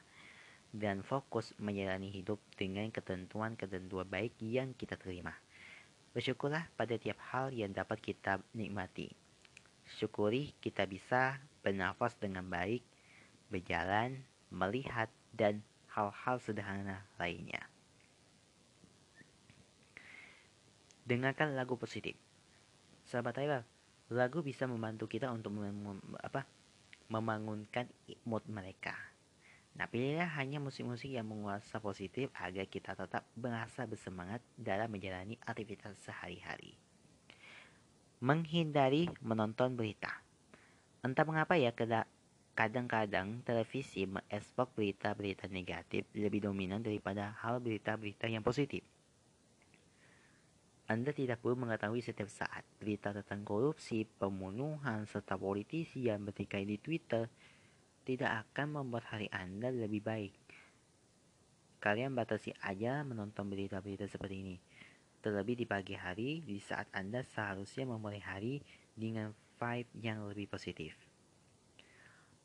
dan 0.71 1.03
fokus 1.03 1.51
menjalani 1.59 2.07
hidup 2.07 2.39
dengan 2.55 2.87
ketentuan-ketentuan 2.93 4.07
baik 4.07 4.37
yang 4.39 4.71
kita 4.77 4.95
terima. 4.95 5.35
Bersyukurlah 6.13 6.65
pada 6.73 6.97
tiap 6.97 7.21
hal 7.29 7.53
yang 7.53 7.69
dapat 7.69 8.01
kita 8.01 8.41
nikmati. 8.57 9.13
Syukuri 9.97 10.53
kita 10.61 10.85
bisa 10.85 11.41
bernafas 11.65 12.17
dengan 12.17 12.45
baik, 12.45 12.85
berjalan, 13.49 14.21
melihat, 14.49 15.09
dan 15.33 15.61
hal-hal 15.93 16.37
sederhana 16.41 17.05
lainnya. 17.17 17.65
Dengarkan 21.09 21.57
lagu 21.57 21.73
positif. 21.73 22.13
Sahabat 23.09 23.33
Tyler, 23.33 23.65
lagu 24.13 24.45
bisa 24.45 24.69
membantu 24.69 25.09
kita 25.09 25.33
untuk 25.33 25.57
mem 25.57 25.97
apa, 26.21 26.45
membangunkan 27.09 27.89
mood 28.29 28.45
mereka. 28.45 29.08
Nah, 29.77 29.85
pilihlah 29.87 30.27
hanya 30.39 30.57
musik-musik 30.57 31.11
yang 31.13 31.29
menguasa 31.29 31.77
positif 31.77 32.33
agar 32.35 32.65
kita 32.65 32.97
tetap 32.97 33.27
merasa 33.37 33.85
bersemangat 33.85 34.41
dalam 34.57 34.89
menjalani 34.91 35.37
aktivitas 35.45 35.95
sehari-hari. 36.03 36.75
Menghindari 38.19 39.07
menonton 39.23 39.79
berita. 39.79 40.11
Entah 40.99 41.23
mengapa 41.23 41.55
ya, 41.55 41.71
kadang-kadang 42.51 43.39
televisi 43.47 44.03
mengekspor 44.03 44.67
berita-berita 44.75 45.47
negatif 45.47 46.03
lebih 46.11 46.43
dominan 46.43 46.83
daripada 46.83 47.31
hal 47.39 47.63
berita-berita 47.63 48.27
yang 48.27 48.43
positif. 48.43 48.83
Anda 50.89 51.13
tidak 51.13 51.39
perlu 51.39 51.55
mengetahui 51.55 52.01
setiap 52.01 52.27
saat 52.27 52.65
berita 52.81 53.13
tentang 53.13 53.45
korupsi, 53.45 54.03
pembunuhan, 54.03 55.05
serta 55.05 55.37
politisi 55.37 56.09
yang 56.09 56.25
bertikai 56.25 56.65
di 56.65 56.81
Twitter 56.81 57.29
tidak 58.09 58.49
akan 58.49 58.81
membuat 58.81 59.05
hari 59.13 59.29
Anda 59.29 59.69
lebih 59.69 60.01
baik. 60.01 60.33
Kalian 61.77 62.17
batasi 62.17 62.57
aja 62.65 63.05
menonton 63.05 63.45
berita-berita 63.45 64.09
seperti 64.09 64.41
ini. 64.41 64.57
Terlebih 65.21 65.53
di 65.53 65.69
pagi 65.69 65.93
hari, 65.93 66.41
di 66.41 66.57
saat 66.57 66.89
Anda 66.89 67.21
seharusnya 67.21 67.85
memulai 67.85 68.17
hari 68.17 68.65
dengan 68.97 69.37
vibe 69.61 69.93
yang 70.01 70.25
lebih 70.25 70.49
positif. 70.49 70.97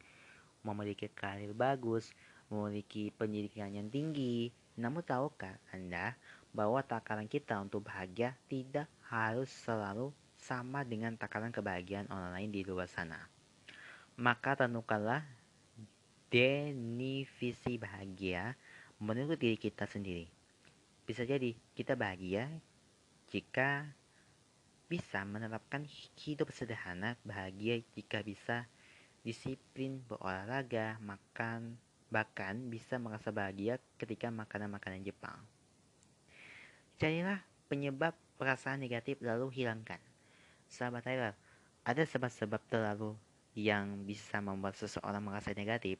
memiliki 0.66 1.06
karir 1.06 1.54
bagus, 1.54 2.10
memiliki 2.50 3.14
pendidikan 3.14 3.70
yang 3.70 3.86
tinggi. 3.86 4.50
Namun 4.74 5.06
tahukah 5.06 5.54
Anda 5.70 6.18
bahwa 6.50 6.82
takaran 6.82 7.30
kita 7.30 7.54
untuk 7.62 7.86
bahagia 7.86 8.34
tidak 8.50 8.90
harus 9.06 9.54
selalu 9.62 10.10
sama 10.34 10.82
dengan 10.82 11.14
takaran 11.14 11.54
kebahagiaan 11.54 12.10
orang 12.10 12.34
lain 12.34 12.50
di 12.50 12.66
luar 12.66 12.90
sana. 12.90 13.22
Maka 14.18 14.58
tentukanlah 14.58 15.22
definisi 16.26 17.78
bahagia 17.78 18.58
menurut 18.98 19.38
diri 19.38 19.54
kita 19.54 19.86
sendiri. 19.86 20.26
Bisa 21.06 21.22
jadi 21.22 21.54
kita 21.78 21.94
bahagia 21.94 22.50
jika 23.30 23.86
bisa 24.94 25.26
menerapkan 25.26 25.82
hidup 26.22 26.54
sederhana, 26.54 27.18
bahagia 27.26 27.82
jika 27.98 28.22
bisa 28.22 28.70
disiplin 29.26 29.98
berolahraga, 30.06 31.02
makan, 31.02 31.74
bahkan 32.14 32.70
bisa 32.70 33.02
merasa 33.02 33.34
bahagia 33.34 33.82
ketika 33.98 34.30
makanan-makanan 34.30 35.02
Jepang. 35.02 35.34
Carilah 37.02 37.42
penyebab 37.66 38.14
perasaan 38.38 38.78
negatif 38.78 39.18
lalu 39.18 39.50
hilangkan. 39.50 39.98
Sahabat 40.70 41.02
Tyler, 41.02 41.34
ada 41.82 42.02
sebab-sebab 42.06 42.62
terlalu 42.70 43.18
yang 43.58 44.06
bisa 44.06 44.38
membuat 44.38 44.78
seseorang 44.78 45.26
merasa 45.26 45.50
negatif. 45.50 45.98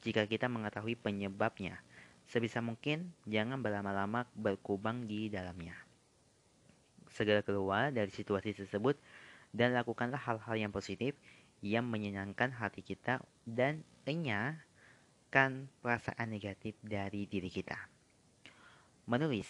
Jika 0.00 0.24
kita 0.24 0.48
mengetahui 0.48 0.96
penyebabnya, 0.96 1.84
Sebisa 2.30 2.62
mungkin 2.62 3.10
jangan 3.26 3.58
berlama-lama 3.58 4.22
berkubang 4.38 5.02
di 5.10 5.26
dalamnya. 5.26 5.89
Segera 7.10 7.42
keluar 7.42 7.90
dari 7.90 8.10
situasi 8.10 8.54
tersebut 8.54 8.94
dan 9.50 9.74
lakukanlah 9.74 10.18
hal-hal 10.18 10.56
yang 10.56 10.72
positif 10.72 11.18
yang 11.60 11.84
menyenangkan 11.86 12.54
hati 12.54 12.80
kita 12.80 13.20
dan 13.44 13.84
enyahkan 14.08 15.68
perasaan 15.84 16.28
negatif 16.32 16.78
dari 16.80 17.28
diri 17.28 17.50
kita. 17.52 17.76
Menulis. 19.10 19.46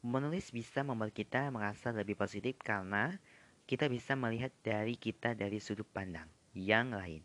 Menulis 0.00 0.48
bisa 0.52 0.80
membuat 0.80 1.12
kita 1.12 1.52
merasa 1.52 1.92
lebih 1.92 2.16
positif 2.16 2.56
karena 2.60 3.20
kita 3.68 3.86
bisa 3.86 4.16
melihat 4.16 4.50
dari 4.64 4.96
kita 4.96 5.36
dari 5.36 5.60
sudut 5.60 5.86
pandang 5.88 6.26
yang 6.56 6.90
lain. 6.90 7.20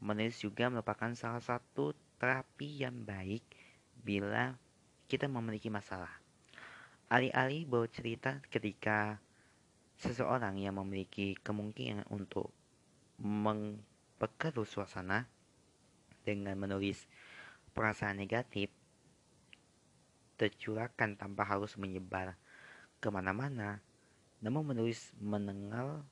Menulis 0.00 0.38
juga 0.40 0.70
merupakan 0.70 1.10
salah 1.16 1.42
satu 1.42 1.92
terapi 2.16 2.84
yang 2.84 3.04
baik 3.04 3.42
bila 4.00 4.56
kita 5.08 5.28
memiliki 5.28 5.68
masalah. 5.68 6.23
Alih-alih 7.14 7.62
bercerita 7.70 8.42
ketika 8.50 9.22
seseorang 10.02 10.58
yang 10.58 10.74
memiliki 10.82 11.38
kemungkinan 11.38 12.10
untuk 12.10 12.50
memperkeruh 13.22 14.66
suasana 14.66 15.30
dengan 16.26 16.58
menulis 16.58 17.06
perasaan 17.70 18.18
negatif 18.18 18.66
tercurahkan 20.34 21.14
tanpa 21.14 21.46
harus 21.46 21.78
menyebar 21.78 22.34
ke 22.98 23.06
mana-mana, 23.14 23.78
namun 24.42 24.74
menulis 24.74 25.14
menengal 25.22 26.02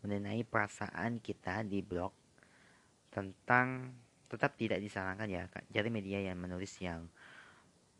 mengenai 0.00 0.40
perasaan 0.48 1.20
kita 1.20 1.60
di 1.68 1.84
blog 1.84 2.16
tentang 3.12 3.92
tetap 4.32 4.56
tidak 4.56 4.80
disarankan 4.80 5.28
ya 5.28 5.44
cari 5.52 5.92
media 5.92 6.24
yang 6.24 6.40
menulis 6.40 6.72
yang 6.80 7.04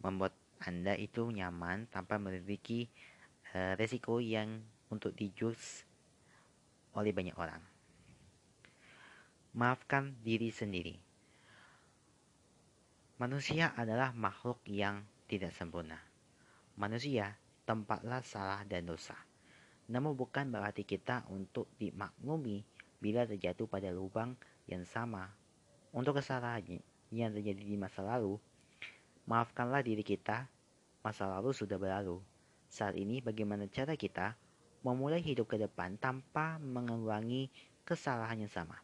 membuat 0.00 0.32
anda 0.62 0.96
itu 0.96 1.28
nyaman 1.28 1.90
tanpa 1.92 2.16
memiliki 2.16 2.88
uh, 3.52 3.76
resiko 3.76 4.22
yang 4.22 4.64
untuk 4.88 5.12
dijus 5.12 5.84
oleh 6.96 7.12
banyak 7.12 7.36
orang. 7.36 7.60
Maafkan 9.56 10.16
diri 10.20 10.52
sendiri. 10.52 10.96
Manusia 13.16 13.72
adalah 13.72 14.12
makhluk 14.12 14.60
yang 14.68 15.00
tidak 15.24 15.52
sempurna. 15.56 15.96
Manusia 16.76 17.40
tempatlah 17.64 18.20
salah 18.20 18.60
dan 18.68 18.84
dosa. 18.84 19.16
Namun 19.88 20.12
bukan 20.12 20.52
berarti 20.52 20.84
kita 20.84 21.24
untuk 21.32 21.72
dimaklumi 21.80 22.60
bila 23.00 23.24
terjatuh 23.24 23.64
pada 23.64 23.88
lubang 23.88 24.36
yang 24.68 24.84
sama. 24.84 25.32
Untuk 25.96 26.20
kesalahan 26.20 26.84
yang 27.08 27.32
terjadi 27.32 27.62
di 27.64 27.76
masa 27.80 28.04
lalu, 28.04 28.36
maafkanlah 29.26 29.82
diri 29.82 30.06
kita. 30.06 30.46
Masa 31.02 31.30
lalu 31.30 31.54
sudah 31.54 31.78
berlalu. 31.78 32.18
Saat 32.66 32.98
ini 32.98 33.22
bagaimana 33.22 33.70
cara 33.70 33.94
kita 33.94 34.34
memulai 34.82 35.22
hidup 35.22 35.50
ke 35.50 35.58
depan 35.58 35.98
tanpa 35.98 36.58
mengulangi 36.58 37.50
kesalahan 37.86 38.42
yang 38.42 38.50
sama. 38.50 38.78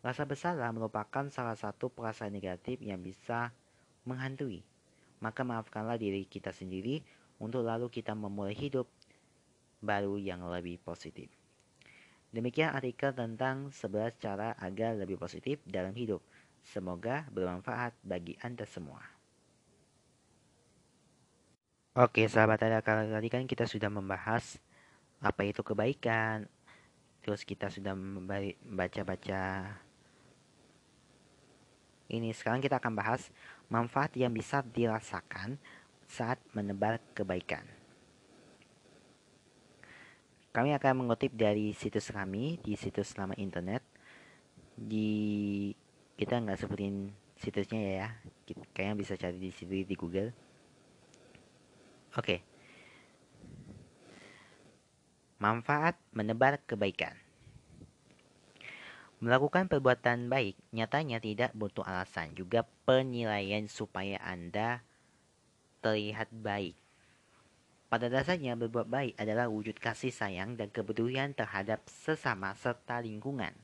Rasa 0.00 0.24
bersalah 0.24 0.72
merupakan 0.72 1.28
salah 1.28 1.56
satu 1.56 1.92
perasaan 1.92 2.32
negatif 2.32 2.80
yang 2.80 3.04
bisa 3.04 3.52
menghantui. 4.08 4.64
Maka 5.20 5.44
maafkanlah 5.44 6.00
diri 6.00 6.24
kita 6.24 6.48
sendiri 6.48 7.04
untuk 7.36 7.68
lalu 7.68 7.92
kita 7.92 8.16
memulai 8.16 8.56
hidup 8.56 8.88
baru 9.84 10.16
yang 10.16 10.44
lebih 10.48 10.80
positif. 10.80 11.28
Demikian 12.32 12.72
artikel 12.72 13.12
tentang 13.12 13.68
11 13.68 14.16
cara 14.16 14.56
agar 14.56 14.96
lebih 14.96 15.20
positif 15.20 15.60
dalam 15.68 15.92
hidup. 15.92 16.24
Semoga 16.64 17.28
bermanfaat 17.28 17.96
bagi 18.00 18.40
Anda 18.40 18.64
semua. 18.64 19.19
Oke, 22.00 22.24
sahabat 22.32 22.64
ada 22.64 22.80
kalau 22.80 23.04
tadi 23.12 23.28
kan 23.28 23.44
kita 23.44 23.68
sudah 23.68 23.92
membahas 23.92 24.56
apa 25.20 25.44
itu 25.44 25.60
kebaikan. 25.60 26.48
Terus 27.20 27.44
kita 27.44 27.68
sudah 27.68 27.92
membaca-baca 27.92 29.68
ini 32.08 32.32
sekarang 32.32 32.64
kita 32.64 32.80
akan 32.80 32.96
bahas 32.96 33.28
manfaat 33.68 34.16
yang 34.16 34.32
bisa 34.32 34.64
dirasakan 34.64 35.60
saat 36.08 36.40
menebar 36.56 37.04
kebaikan. 37.12 37.68
Kami 40.56 40.72
akan 40.80 41.04
mengutip 41.04 41.36
dari 41.36 41.76
situs 41.76 42.08
kami 42.08 42.64
di 42.64 42.80
situs 42.80 43.12
nama 43.20 43.36
internet. 43.36 43.84
Di 44.72 45.68
kita 46.16 46.40
nggak 46.40 46.64
sebutin 46.64 47.12
situsnya 47.36 47.80
ya, 47.84 47.92
ya. 47.92 48.08
Kayaknya 48.72 48.96
bisa 48.96 49.20
cari 49.20 49.36
di 49.36 49.52
situ 49.52 49.84
di 49.84 49.96
Google. 50.00 50.49
Oke. 52.18 52.42
Manfaat 55.38 55.94
menebar 56.10 56.58
kebaikan. 56.66 57.14
Melakukan 59.22 59.70
perbuatan 59.70 60.26
baik 60.26 60.58
nyatanya 60.74 61.22
tidak 61.22 61.54
butuh 61.54 61.86
alasan, 61.86 62.34
juga 62.34 62.66
penilaian 62.82 63.68
supaya 63.70 64.18
Anda 64.26 64.82
terlihat 65.86 66.34
baik. 66.34 66.74
Pada 67.86 68.10
dasarnya 68.10 68.58
berbuat 68.58 68.90
baik 68.90 69.14
adalah 69.14 69.46
wujud 69.46 69.78
kasih 69.78 70.10
sayang 70.10 70.58
dan 70.58 70.72
kepedulian 70.74 71.30
terhadap 71.36 71.84
sesama 71.86 72.58
serta 72.58 72.98
lingkungan. 72.98 73.54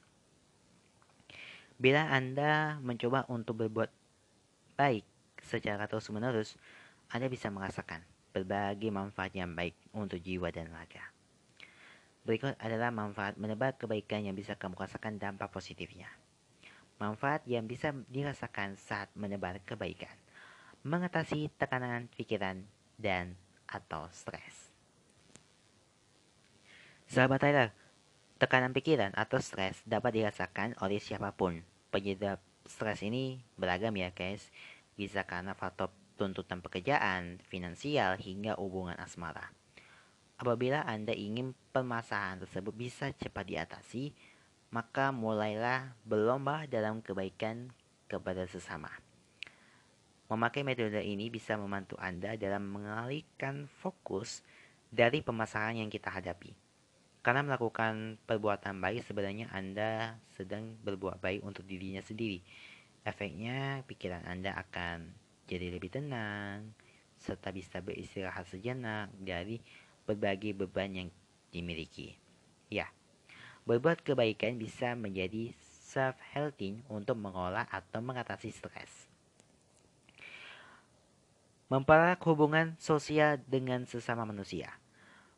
Bila 1.82 2.14
Anda 2.14 2.78
mencoba 2.78 3.26
untuk 3.26 3.66
berbuat 3.66 3.90
baik 4.78 5.04
secara 5.42 5.90
terus-menerus, 5.90 6.54
Anda 7.10 7.26
bisa 7.26 7.50
merasakan 7.50 8.15
berbagai 8.36 8.92
manfaat 8.92 9.32
yang 9.32 9.56
baik 9.56 9.72
untuk 9.96 10.20
jiwa 10.20 10.52
dan 10.52 10.68
raga. 10.68 11.08
Berikut 12.28 12.52
adalah 12.60 12.92
manfaat 12.92 13.40
menebar 13.40 13.80
kebaikan 13.80 14.28
yang 14.28 14.36
bisa 14.36 14.52
kamu 14.60 14.76
rasakan 14.76 15.16
dampak 15.16 15.48
positifnya. 15.48 16.12
Manfaat 17.00 17.48
yang 17.48 17.64
bisa 17.64 17.96
dirasakan 18.12 18.76
saat 18.76 19.08
menebar 19.16 19.56
kebaikan. 19.64 20.12
Mengatasi 20.84 21.48
tekanan 21.56 22.12
pikiran 22.12 22.60
dan 23.00 23.40
atau 23.64 24.10
stres. 24.12 24.68
Sahabat 27.06 27.40
Tyler, 27.40 27.70
tekanan 28.36 28.74
pikiran 28.74 29.14
atau 29.14 29.38
stres 29.38 29.80
dapat 29.86 30.18
dirasakan 30.18 30.74
oleh 30.82 31.00
siapa 31.00 31.32
pun. 31.32 31.62
Penyebab 31.94 32.42
stres 32.66 33.00
ini 33.06 33.40
beragam 33.54 33.94
ya 33.94 34.10
guys. 34.10 34.50
Bisa 34.98 35.22
karena 35.22 35.54
faktor 35.54 35.94
tuntutan 36.16 36.64
pekerjaan, 36.64 37.38
finansial, 37.46 38.16
hingga 38.16 38.56
hubungan 38.56 38.96
asmara. 38.96 39.52
Apabila 40.36 40.84
Anda 40.84 41.16
ingin 41.16 41.56
permasalahan 41.72 42.44
tersebut 42.44 42.76
bisa 42.76 43.08
cepat 43.16 43.48
diatasi, 43.48 44.12
maka 44.68 45.08
mulailah 45.14 45.96
berlomba 46.04 46.68
dalam 46.68 47.00
kebaikan 47.00 47.72
kepada 48.10 48.44
sesama. 48.44 48.92
Memakai 50.26 50.66
metode 50.66 50.98
ini 51.06 51.30
bisa 51.30 51.54
membantu 51.54 51.94
Anda 52.02 52.34
dalam 52.34 52.66
mengalihkan 52.68 53.70
fokus 53.78 54.42
dari 54.90 55.22
permasalahan 55.22 55.86
yang 55.86 55.90
kita 55.92 56.10
hadapi. 56.10 56.50
Karena 57.22 57.46
melakukan 57.46 58.18
perbuatan 58.26 58.78
baik 58.82 59.06
sebenarnya 59.06 59.50
Anda 59.54 60.18
sedang 60.34 60.78
berbuat 60.82 61.22
baik 61.22 61.46
untuk 61.46 61.66
dirinya 61.66 62.02
sendiri. 62.02 62.42
Efeknya 63.06 63.86
pikiran 63.86 64.26
Anda 64.26 64.54
akan 64.58 65.25
jadi 65.46 65.70
lebih 65.70 65.94
tenang, 65.94 66.74
serta 67.22 67.54
bisa 67.54 67.78
beristirahat 67.78 68.50
sejenak 68.50 69.14
dari 69.18 69.62
berbagai 70.06 70.54
beban 70.54 70.90
yang 70.92 71.08
dimiliki. 71.54 72.18
Ya, 72.66 72.90
berbuat 73.66 74.02
kebaikan 74.02 74.58
bisa 74.58 74.98
menjadi 74.98 75.54
self-healing 75.86 76.82
untuk 76.90 77.14
mengolah 77.16 77.64
atau 77.70 78.02
mengatasi 78.02 78.50
stres. 78.50 79.06
Mempererat 81.66 82.22
hubungan 82.22 82.78
sosial 82.78 83.42
dengan 83.46 83.86
sesama 83.90 84.22
manusia. 84.22 84.70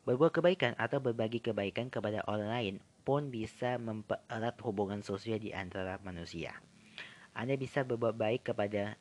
Berbuat 0.05 0.29
kebaikan 0.29 0.77
atau 0.77 1.01
berbagi 1.01 1.41
kebaikan 1.41 1.89
kepada 1.89 2.21
orang 2.29 2.49
lain 2.49 2.75
pun 3.01 3.33
bisa 3.33 3.81
mempererat 3.81 4.57
hubungan 4.61 5.01
sosial 5.01 5.41
di 5.41 5.49
antara 5.49 5.97
manusia. 6.05 6.53
Anda 7.33 7.57
bisa 7.57 7.81
berbuat 7.81 8.13
baik 8.13 8.53
kepada 8.53 8.97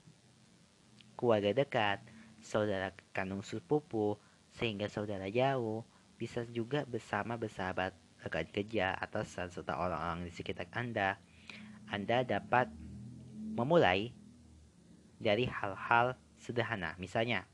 keluarga 1.19 1.51
dekat, 1.51 1.99
saudara 2.39 2.95
kandung 3.11 3.43
sepupu, 3.43 4.15
sehingga 4.55 4.87
saudara 4.87 5.27
jauh 5.27 5.83
bisa 6.15 6.47
juga 6.47 6.87
bersama 6.87 7.35
bersahabat 7.35 7.95
rekan 8.23 8.47
kerja 8.51 8.95
atau 8.95 9.23
serta 9.27 9.79
orang-orang 9.79 10.27
di 10.27 10.33
sekitar 10.35 10.71
Anda. 10.75 11.19
Anda 11.91 12.23
dapat 12.23 12.71
memulai 13.59 14.15
dari 15.19 15.51
hal-hal 15.51 16.15
sederhana, 16.39 16.95
misalnya 17.03 17.47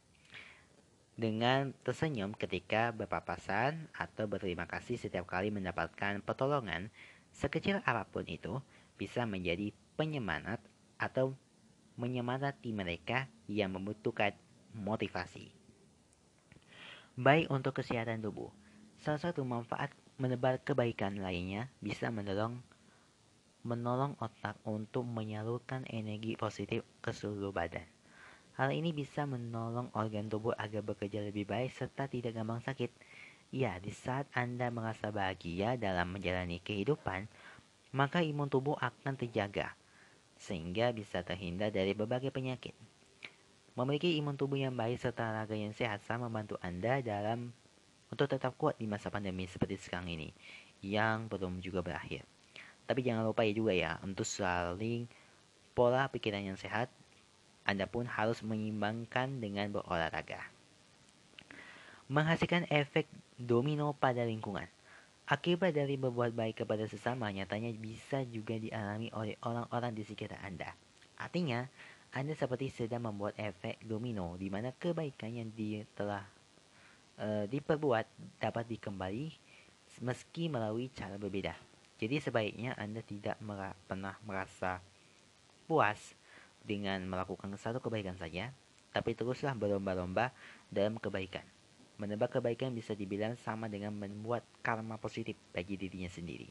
dengan 1.15 1.71
tersenyum 1.87 2.35
ketika 2.35 2.91
berpapasan 2.91 3.87
atau 3.95 4.27
berterima 4.27 4.67
kasih 4.67 4.99
setiap 4.99 5.31
kali 5.31 5.55
mendapatkan 5.55 6.19
pertolongan, 6.27 6.91
sekecil 7.31 7.79
apa 7.87 8.03
pun 8.11 8.27
itu 8.27 8.59
bisa 8.99 9.23
menjadi 9.23 9.71
penyemangat 9.95 10.59
atau 10.99 11.39
menyemangati 11.95 12.75
mereka 12.75 13.31
yang 13.49 13.73
membutuhkan 13.73 14.33
motivasi 14.75 15.65
baik 17.15 17.47
untuk 17.47 17.79
kesehatan 17.79 18.27
tubuh. 18.27 18.51
Salah 18.99 19.23
satu 19.23 19.47
manfaat 19.47 19.95
menebar 20.19 20.59
kebaikan 20.59 21.23
lainnya 21.23 21.71
bisa 21.79 22.11
menolong 22.11 22.59
menolong 23.63 24.19
otak 24.19 24.59
untuk 24.67 25.07
menyalurkan 25.07 25.87
energi 25.89 26.35
positif 26.35 26.83
ke 26.99 27.15
seluruh 27.15 27.55
badan. 27.55 27.87
Hal 28.59 28.75
ini 28.75 28.91
bisa 28.91 29.31
menolong 29.31 29.95
organ 29.95 30.27
tubuh 30.27 30.59
agar 30.59 30.83
bekerja 30.83 31.23
lebih 31.23 31.47
baik 31.47 31.71
serta 31.71 32.11
tidak 32.11 32.35
gampang 32.35 32.59
sakit. 32.61 32.91
Ya, 33.55 33.79
di 33.79 33.95
saat 33.95 34.27
Anda 34.35 34.75
merasa 34.75 35.15
bahagia 35.15 35.79
dalam 35.79 36.11
menjalani 36.19 36.59
kehidupan, 36.59 37.31
maka 37.95 38.27
imun 38.27 38.51
tubuh 38.51 38.75
akan 38.83 39.15
terjaga, 39.15 39.79
sehingga 40.35 40.91
bisa 40.91 41.23
terhindar 41.23 41.71
dari 41.71 41.95
berbagai 41.95 42.35
penyakit. 42.35 42.75
Memiliki 43.75 44.15
imun 44.23 44.39
tubuh 44.39 44.55
yang 44.55 44.71
baik 44.71 45.03
serta 45.03 45.35
raga 45.35 45.59
yang 45.59 45.75
sehat 45.75 45.99
sama 46.07 46.31
membantu 46.31 46.55
Anda 46.63 47.03
dalam 47.03 47.51
untuk 48.07 48.31
tetap 48.31 48.55
kuat 48.55 48.79
di 48.79 48.87
masa 48.87 49.11
pandemi 49.11 49.51
seperti 49.51 49.75
sekarang 49.83 50.15
ini 50.15 50.31
yang 50.79 51.27
belum 51.27 51.59
juga 51.59 51.83
berakhir. 51.83 52.23
Tapi 52.87 53.03
jangan 53.03 53.27
lupa 53.27 53.43
ya 53.43 53.51
juga 53.51 53.75
ya 53.75 53.99
untuk 54.07 54.23
saling 54.23 55.11
pola 55.75 56.07
pikiran 56.07 56.55
yang 56.55 56.59
sehat. 56.61 56.87
Anda 57.67 57.91
pun 57.91 58.07
harus 58.07 58.47
menyimbangkan 58.47 59.43
dengan 59.43 59.73
berolahraga. 59.75 60.39
Menghasilkan 62.07 62.71
efek 62.71 63.11
domino 63.41 63.91
pada 63.97 64.23
lingkungan. 64.23 64.71
Akibat 65.25 65.73
dari 65.73 65.97
berbuat 65.97 66.37
baik 66.37 66.63
kepada 66.63 66.85
sesama 66.85 67.33
nyatanya 67.33 67.73
bisa 67.73 68.23
juga 68.29 68.55
dialami 68.61 69.09
oleh 69.17 69.35
orang-orang 69.43 69.97
di 69.97 70.05
sekitar 70.05 70.39
Anda. 70.45 70.77
Artinya, 71.17 71.65
anda 72.15 72.31
seperti 72.39 72.71
sedang 72.71 73.11
membuat 73.11 73.35
efek 73.35 73.83
domino 73.83 74.39
di 74.39 74.47
mana 74.47 74.71
kebaikan 74.71 75.35
yang 75.35 75.51
dia 75.51 75.83
telah 75.99 76.23
uh, 77.19 77.43
diperbuat 77.51 78.39
dapat 78.39 78.71
dikembali 78.71 79.35
meski 79.99 80.47
melalui 80.47 80.95
cara 80.95 81.19
berbeda. 81.19 81.59
Jadi 81.99 82.23
sebaiknya 82.23 82.79
Anda 82.79 83.03
tidak 83.03 83.39
mera 83.43 83.75
pernah 83.91 84.15
merasa 84.23 84.79
puas 85.67 86.15
dengan 86.63 87.03
melakukan 87.07 87.51
satu 87.59 87.83
kebaikan 87.83 88.15
saja, 88.15 88.55
tapi 88.95 89.19
teruslah 89.19 89.55
berlomba-lomba 89.59 90.31
dalam 90.71 90.99
kebaikan. 91.03 91.43
Menebar 91.99 92.31
kebaikan 92.31 92.75
bisa 92.75 92.95
dibilang 92.95 93.35
sama 93.43 93.67
dengan 93.67 93.95
membuat 93.95 94.47
karma 94.63 94.99
positif 95.03 95.35
bagi 95.51 95.75
dirinya 95.79 96.11
sendiri. 96.11 96.47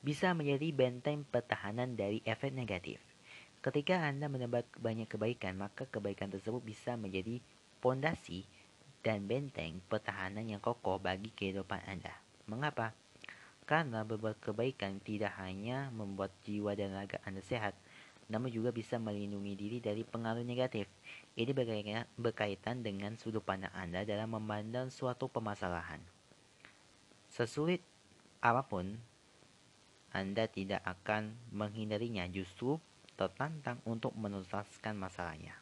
Bisa 0.00 0.32
menjadi 0.32 0.68
benteng 0.72 1.24
pertahanan 1.28 1.92
dari 1.92 2.20
efek 2.24 2.52
negatif. 2.56 3.11
Ketika 3.62 3.94
Anda 3.94 4.26
menebar 4.26 4.66
banyak 4.82 5.06
kebaikan, 5.06 5.54
maka 5.54 5.86
kebaikan 5.86 6.34
tersebut 6.34 6.66
bisa 6.66 6.98
menjadi 6.98 7.38
pondasi 7.78 8.42
dan 9.06 9.30
benteng 9.30 9.78
pertahanan 9.86 10.42
yang 10.50 10.58
kokoh 10.58 10.98
bagi 10.98 11.30
kehidupan 11.30 11.78
Anda. 11.86 12.10
Mengapa? 12.50 12.90
Karena 13.62 14.02
berbuat 14.02 14.42
kebaikan 14.42 14.98
tidak 14.98 15.38
hanya 15.38 15.94
membuat 15.94 16.34
jiwa 16.42 16.74
dan 16.74 16.90
raga 16.90 17.22
Anda 17.22 17.38
sehat, 17.38 17.78
namun 18.26 18.50
juga 18.50 18.74
bisa 18.74 18.98
melindungi 18.98 19.54
diri 19.54 19.78
dari 19.78 20.02
pengaruh 20.02 20.42
negatif. 20.42 20.90
Ini 21.38 21.54
berkaitan 22.18 22.82
dengan 22.82 23.14
sudut 23.14 23.46
pandang 23.46 23.70
Anda 23.78 24.02
dalam 24.02 24.34
memandang 24.34 24.90
suatu 24.90 25.30
permasalahan. 25.30 26.02
Sesulit 27.30 27.78
apa 28.42 28.66
pun, 28.66 28.98
Anda 30.10 30.50
tidak 30.50 30.82
akan 30.82 31.38
menghindarinya, 31.54 32.26
justru 32.26 32.82
tertantang 33.22 33.78
untuk 33.86 34.10
menuntaskan 34.18 34.98
masalahnya. 34.98 35.54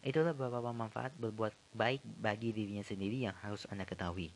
Itulah 0.00 0.32
beberapa 0.32 0.72
manfaat 0.72 1.12
berbuat 1.20 1.52
baik 1.76 2.00
bagi 2.24 2.56
dirinya 2.56 2.80
sendiri 2.80 3.20
yang 3.20 3.36
harus 3.44 3.68
Anda 3.68 3.84
ketahui. 3.84 4.32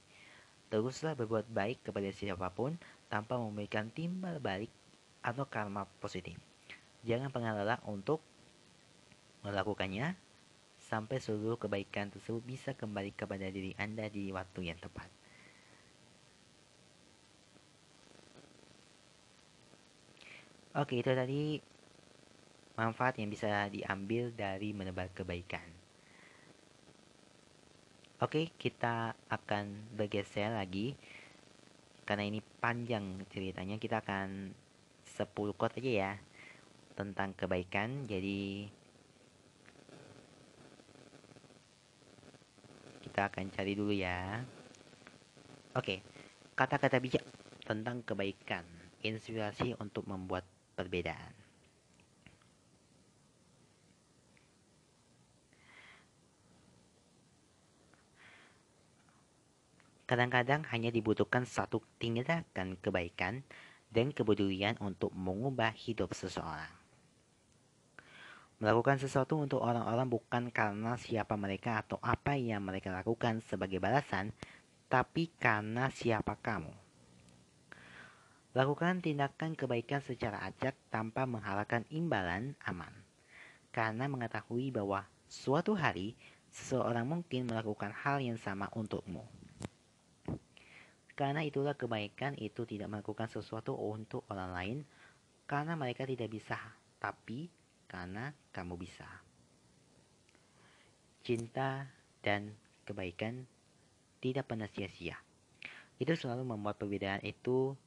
Teruslah 0.69 1.17
berbuat 1.17 1.49
baik 1.49 1.89
kepada 1.89 2.13
siapa 2.13 2.53
pun 2.53 2.77
tanpa 3.09 3.41
memberikan 3.41 3.89
timbal 3.89 4.37
balik 4.45 4.69
atau 5.25 5.49
karma 5.49 5.89
positif. 6.05 6.37
Jangan 7.09 7.33
pernah 7.33 7.81
untuk 7.89 8.21
melakukannya 9.41 10.13
sampai 10.85 11.17
seluruh 11.17 11.57
kebaikan 11.57 12.13
tersebut 12.13 12.45
bisa 12.45 12.77
kembali 12.77 13.17
kepada 13.17 13.49
diri 13.49 13.73
Anda 13.81 14.13
di 14.13 14.29
waktu 14.33 14.69
yang 14.69 14.77
tepat. 14.77 15.09
Oke, 20.75 20.99
itu 21.01 21.13
tadi 21.15 21.63
manfaat 22.75 23.19
yang 23.23 23.31
bisa 23.31 23.71
diambil 23.71 24.35
dari 24.35 24.75
menebar 24.75 25.11
kebaikan. 25.15 25.63
Oke, 28.23 28.51
kita 28.59 29.15
akan 29.31 29.95
bergeser 29.95 30.55
lagi 30.55 30.95
karena 32.09 32.25
ini 32.27 32.41
panjang 32.63 33.23
ceritanya. 33.31 33.77
Kita 33.79 34.01
akan 34.01 34.51
10 35.05 35.55
quote 35.55 35.79
aja 35.79 35.93
ya 35.93 36.13
tentang 36.99 37.35
kebaikan. 37.35 38.07
Jadi 38.11 38.71
kita 43.07 43.31
akan 43.31 43.45
cari 43.55 43.73
dulu 43.79 43.95
ya. 43.95 44.43
Oke, 45.75 46.03
kata-kata 46.59 46.99
bijak 46.99 47.23
tentang 47.63 48.03
kebaikan, 48.03 48.67
inspirasi 49.03 49.75
untuk 49.79 50.07
membuat 50.07 50.47
perbedaan. 50.79 51.44
Kadang-kadang 60.15 60.63
hanya 60.71 60.95
dibutuhkan 60.95 61.43
satu 61.43 61.83
tindakan 61.99 62.79
kebaikan 62.79 63.43
dan 63.91 64.15
kepedulian 64.15 64.79
untuk 64.79 65.11
mengubah 65.11 65.75
hidup 65.75 66.15
seseorang. 66.15 66.71
Melakukan 68.63 69.03
sesuatu 69.03 69.43
untuk 69.43 69.59
orang-orang 69.59 70.07
bukan 70.07 70.55
karena 70.55 70.95
siapa 70.95 71.35
mereka 71.35 71.83
atau 71.83 71.99
apa 71.99 72.39
yang 72.39 72.63
mereka 72.63 72.95
lakukan 72.95 73.43
sebagai 73.43 73.83
balasan, 73.83 74.31
tapi 74.87 75.35
karena 75.35 75.91
siapa 75.91 76.39
kamu. 76.39 76.71
Lakukan 78.55 79.03
tindakan 79.03 79.59
kebaikan 79.59 79.99
secara 79.99 80.47
acak 80.47 80.79
tanpa 80.95 81.27
mengharapkan 81.27 81.83
imbalan 81.91 82.55
aman. 82.63 82.95
Karena 83.75 84.07
mengetahui 84.07 84.71
bahwa 84.71 85.11
suatu 85.27 85.75
hari 85.75 86.15
seseorang 86.55 87.03
mungkin 87.03 87.51
melakukan 87.51 87.91
hal 87.91 88.23
yang 88.23 88.39
sama 88.39 88.71
untukmu. 88.79 89.27
Karena 91.15 91.47
itulah 91.47 91.79
kebaikan 91.79 92.35
itu 92.43 92.67
tidak 92.67 92.91
melakukan 92.91 93.31
sesuatu 93.31 93.79
untuk 93.79 94.27
orang 94.27 94.51
lain 94.51 94.79
karena 95.47 95.79
mereka 95.79 96.03
tidak 96.03 96.27
bisa, 96.27 96.59
tapi 96.99 97.47
karena 97.87 98.35
kamu 98.51 98.75
bisa. 98.75 99.07
Cinta 101.23 101.87
dan 102.19 102.51
kebaikan 102.83 103.47
tidak 104.19 104.51
pernah 104.51 104.67
sia-sia. 104.67 105.15
Itu 106.03 106.19
selalu 106.19 106.43
membuat 106.43 106.83
perbedaan 106.83 107.23
itu 107.23 107.79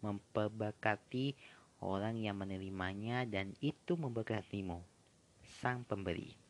memperberkati 0.00 1.36
orang 1.84 2.16
yang 2.18 2.40
menerimanya 2.40 3.28
dan 3.28 3.52
itu 3.60 3.94
memberkatimu, 3.94 4.80
sang 5.60 5.84
pemberi. 5.84 6.47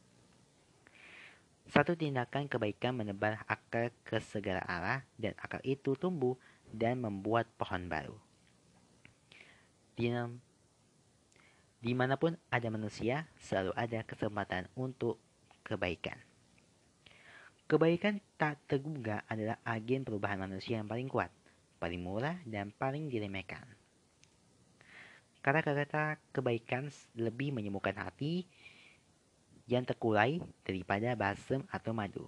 Satu 1.69 1.93
tindakan 1.93 2.49
kebaikan 2.49 2.97
menebar 2.97 3.45
akar 3.45 3.93
ke 4.01 4.17
segala 4.25 4.65
arah 4.65 5.05
dan 5.21 5.37
akar 5.37 5.61
itu 5.69 5.93
tumbuh 6.01 6.33
dan 6.73 7.05
membuat 7.05 7.45
pohon 7.61 7.85
baru. 7.93 8.17
Di 11.79 11.93
mana 11.93 12.17
pun 12.17 12.35
ada 12.49 12.69
manusia, 12.73 13.29
selalu 13.37 13.77
ada 13.77 14.01
kesempatan 14.01 14.65
untuk 14.81 15.21
kebaikan. 15.61 16.17
Kebaikan 17.69 18.17
tak 18.41 18.57
tergugah 18.65 19.29
adalah 19.29 19.61
agen 19.61 20.09
perubahan 20.09 20.41
manusia 20.41 20.81
yang 20.81 20.89
paling 20.89 21.05
kuat, 21.05 21.29
paling 21.77 22.01
murah, 22.01 22.41
dan 22.49 22.73
paling 22.73 23.13
diremehkan. 23.13 23.61
Kata-kata 25.45 26.17
kebaikan 26.33 26.89
lebih 27.13 27.53
menyembuhkan 27.53 27.95
hati, 28.01 28.49
yang 29.69 29.85
terkulai 29.85 30.41
daripada 30.65 31.13
basem 31.13 31.61
atau 31.69 31.93
madu. 31.93 32.25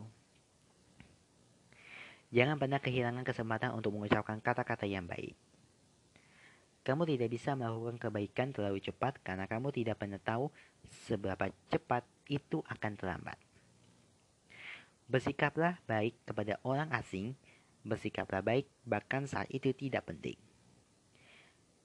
Jangan 2.31 2.61
pernah 2.61 2.79
kehilangan 2.79 3.27
kesempatan 3.27 3.75
untuk 3.75 3.97
mengucapkan 3.97 4.39
kata-kata 4.39 4.87
yang 4.87 5.09
baik. 5.09 5.35
Kamu 6.87 7.03
tidak 7.09 7.29
bisa 7.33 7.59
melakukan 7.59 7.99
kebaikan 7.99 8.55
terlalu 8.55 8.79
cepat 8.79 9.19
karena 9.25 9.51
kamu 9.51 9.73
tidak 9.75 9.99
pernah 9.99 10.21
tahu 10.21 10.53
seberapa 11.09 11.51
cepat 11.73 12.07
itu 12.31 12.63
akan 12.65 12.93
terlambat. 12.95 13.37
Bersikaplah 15.11 15.83
baik 15.91 16.15
kepada 16.23 16.63
orang 16.63 16.87
asing, 16.95 17.35
bersikaplah 17.83 18.47
baik 18.47 18.71
bahkan 18.87 19.27
saat 19.27 19.51
itu 19.51 19.75
tidak 19.75 20.07
penting. 20.07 20.39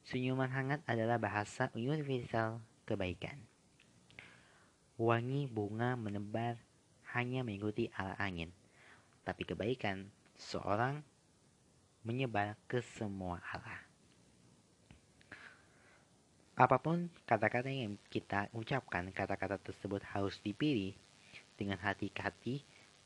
Senyuman 0.06 0.54
hangat 0.54 0.86
adalah 0.86 1.18
bahasa 1.18 1.74
universal 1.74 2.62
kebaikan. 2.86 3.55
Wangi 4.96 5.52
bunga 5.52 6.00
menebar 6.00 6.56
hanya 7.12 7.44
mengikuti 7.44 7.92
arah 7.92 8.16
angin, 8.16 8.48
tapi 9.28 9.44
kebaikan 9.44 10.08
seorang 10.40 11.04
menyebar 12.08 12.56
ke 12.72 12.80
semua 12.80 13.44
arah. 13.52 13.84
Apa 16.56 16.80
pun 16.80 17.12
kata-kata 17.28 17.68
yang 17.68 18.00
kita 18.08 18.48
ucapkan, 18.56 19.12
kata-kata 19.12 19.60
tersebut 19.60 20.00
harus 20.16 20.40
dipilih 20.40 20.96
dengan 21.60 21.76
hati 21.84 22.08
ke 22.08 22.24
hati 22.24 22.56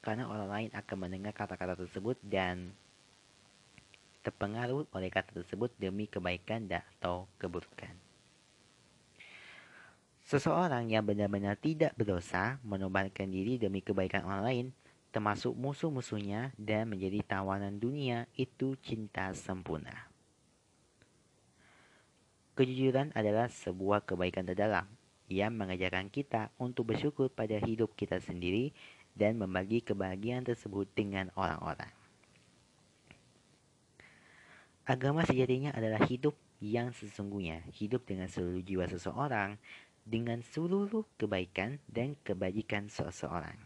karena 0.06 0.30
orang 0.30 0.50
lain 0.50 0.70
akan 0.78 0.98
mendengar 1.10 1.34
kata-kata 1.34 1.74
tersebut 1.74 2.22
dan 2.22 2.70
terpengaruh 4.22 4.86
oleh 4.94 5.10
kata 5.10 5.42
tersebut 5.42 5.74
demi 5.82 6.06
kebaikan 6.06 6.70
dan 6.70 6.86
atau 7.02 7.26
keburukan. 7.42 8.09
Seseorang 10.30 10.94
yang 10.94 11.10
benar-benar 11.10 11.58
tidak 11.58 11.98
berdosa 11.98 12.62
menobatkan 12.62 13.34
diri 13.34 13.58
demi 13.58 13.82
kebaikan 13.82 14.22
orang 14.30 14.44
lain, 14.46 14.66
termasuk 15.10 15.58
musuh-musuhnya 15.58 16.54
dan 16.54 16.86
menjadi 16.86 17.26
tawanan 17.26 17.82
dunia, 17.82 18.30
itu 18.38 18.78
cinta 18.78 19.34
sempurna. 19.34 20.06
Kejujuran 22.54 23.10
adalah 23.18 23.50
sebuah 23.50 24.06
kebaikan 24.06 24.46
terdalam 24.46 24.86
yang 25.34 25.50
mengajarkan 25.58 26.14
kita 26.14 26.54
untuk 26.62 26.94
bersyukur 26.94 27.34
pada 27.34 27.58
hidup 27.58 27.98
kita 27.98 28.22
sendiri 28.22 28.70
dan 29.18 29.34
membagi 29.34 29.82
kebahagiaan 29.82 30.46
tersebut 30.46 30.86
dengan 30.94 31.34
orang-orang. 31.34 31.90
Agama 34.86 35.26
sejatinya 35.26 35.74
adalah 35.74 36.06
hidup 36.06 36.38
yang 36.62 36.94
sesungguhnya, 36.94 37.66
hidup 37.74 38.06
dengan 38.06 38.30
seluruh 38.30 38.62
jiwa 38.62 38.86
seseorang 38.86 39.58
dengan 40.06 40.42
seluruh 40.42 41.06
kebaikan 41.20 41.80
dan 41.88 42.16
kebajikan 42.24 42.88
seseorang. 42.88 43.58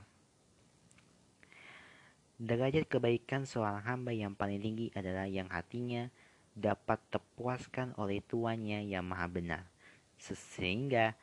Derajat 2.43 2.89
kebaikan 2.89 3.47
seorang 3.47 3.85
hamba 3.85 4.11
yang 4.11 4.35
paling 4.35 4.59
tinggi 4.59 4.91
adalah 4.97 5.29
yang 5.29 5.47
hatinya 5.47 6.09
dapat 6.53 6.99
terpuaskan 7.09 7.97
oleh 7.97 8.21
tuannya 8.25 8.85
yang 8.85 9.05
maha 9.05 9.29
benar, 9.29 9.63
sehingga 10.19 11.17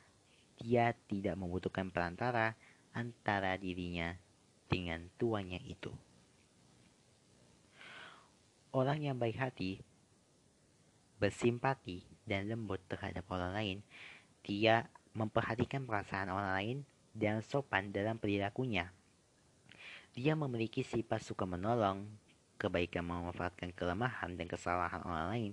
dia 0.59 0.93
tidak 1.07 1.35
membutuhkan 1.39 1.93
perantara 1.93 2.55
antara 2.91 3.55
dirinya 3.55 4.15
dengan 4.67 5.07
tuannya 5.19 5.59
itu. 5.67 5.91
Orang 8.71 9.03
yang 9.03 9.19
baik 9.19 9.35
hati, 9.35 9.83
bersimpati, 11.19 12.07
dan 12.23 12.47
lembut 12.47 12.79
terhadap 12.87 13.27
orang 13.27 13.51
lain, 13.51 13.77
dia 14.47 14.87
memperhatikan 15.11 15.83
perasaan 15.83 16.31
orang 16.31 16.51
lain 16.55 16.77
dan 17.11 17.43
sopan 17.43 17.91
dalam 17.91 18.15
perilakunya. 18.15 18.91
Dia 20.11 20.35
memiliki 20.35 20.83
sifat 20.83 21.23
suka 21.23 21.47
menolong, 21.47 22.03
kebaikan 22.59 23.07
memanfaatkan 23.07 23.71
kelemahan 23.71 24.35
dan 24.35 24.47
kesalahan 24.47 25.03
orang 25.07 25.27
lain, 25.31 25.51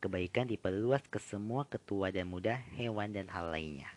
kebaikan 0.00 0.48
diperluas 0.48 1.04
ke 1.06 1.20
semua 1.20 1.68
ketua 1.68 2.08
dan 2.08 2.24
muda, 2.26 2.56
hewan, 2.74 3.12
dan 3.12 3.28
hal 3.28 3.52
lainnya. 3.52 3.92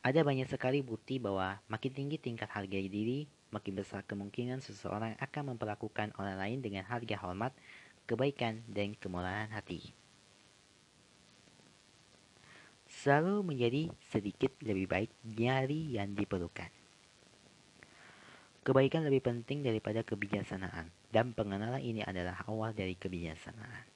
Ada 0.00 0.22
banyak 0.22 0.46
sekali 0.46 0.80
bukti 0.86 1.18
bahwa 1.18 1.58
makin 1.66 1.92
tinggi 1.92 2.16
tingkat 2.16 2.48
harga 2.48 2.78
diri, 2.78 3.26
makin 3.50 3.74
besar 3.74 4.06
kemungkinan 4.06 4.62
seseorang 4.62 5.18
akan 5.18 5.54
memperlakukan 5.54 6.14
orang 6.16 6.38
lain 6.38 6.58
dengan 6.62 6.86
harga 6.86 7.18
hormat, 7.20 7.52
kebaikan, 8.06 8.62
dan 8.70 8.94
kemurahan 8.94 9.50
hati. 9.50 9.92
Selalu 13.06 13.46
menjadi 13.46 13.86
sedikit 14.10 14.50
lebih 14.66 14.90
baik 14.90 15.14
dari 15.22 15.94
yang 15.94 16.18
diperlukan. 16.18 16.66
Kebaikan 18.66 19.06
lebih 19.06 19.22
penting 19.22 19.62
daripada 19.62 20.02
kebijaksanaan, 20.02 20.90
dan 21.14 21.30
pengenalan 21.30 21.78
ini 21.78 22.02
adalah 22.02 22.42
awal 22.50 22.74
dari 22.74 22.98
kebijaksanaan. 22.98 23.86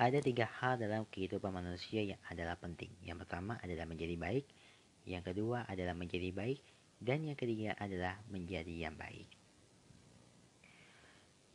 Ada 0.00 0.24
tiga 0.24 0.48
hal 0.56 0.80
dalam 0.80 1.04
kehidupan 1.04 1.52
manusia 1.52 2.00
yang 2.00 2.20
adalah 2.32 2.56
penting. 2.56 2.96
Yang 3.04 3.28
pertama 3.28 3.60
adalah 3.60 3.84
menjadi 3.84 4.16
baik, 4.16 4.48
yang 5.04 5.20
kedua 5.20 5.68
adalah 5.68 5.92
menjadi 5.92 6.32
baik, 6.32 6.64
dan 6.96 7.28
yang 7.28 7.36
ketiga 7.36 7.76
adalah 7.76 8.16
menjadi 8.32 8.88
yang 8.88 8.96
baik. 8.96 9.28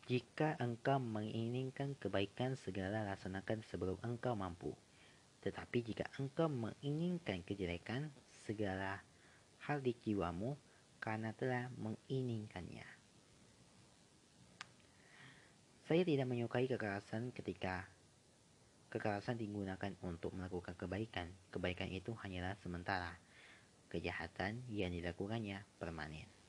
Jika 0.10 0.58
engkau 0.58 0.98
menginginkan 0.98 1.94
kebaikan, 2.02 2.58
segera 2.58 3.06
laksanakan 3.06 3.62
sebelum 3.62 4.02
engkau 4.02 4.34
mampu. 4.34 4.74
Tetapi 5.46 5.78
jika 5.86 6.10
engkau 6.18 6.50
menginginkan 6.50 7.46
kejelekan, 7.46 8.10
segera 8.46 9.02
hal 9.70 9.82
di 9.86 9.94
jiwamu 9.94 10.58
karena 10.98 11.34
telah 11.38 11.70
menginginkannya. 11.78 12.86
Saya 15.86 16.02
tidak 16.02 16.30
menyukai 16.30 16.66
kekerasan 16.66 17.34
ketika 17.36 17.86
kekerasan 18.90 19.38
digunakan 19.38 19.94
untuk 20.02 20.34
melakukan 20.34 20.74
kebaikan. 20.78 21.30
Kebaikan 21.54 21.90
itu 21.94 22.16
hanyalah 22.16 22.58
sementara. 22.60 23.18
Kejahatan 23.92 24.66
yang 24.72 24.94
dilakukannya 24.96 25.62
permanen. 25.78 26.41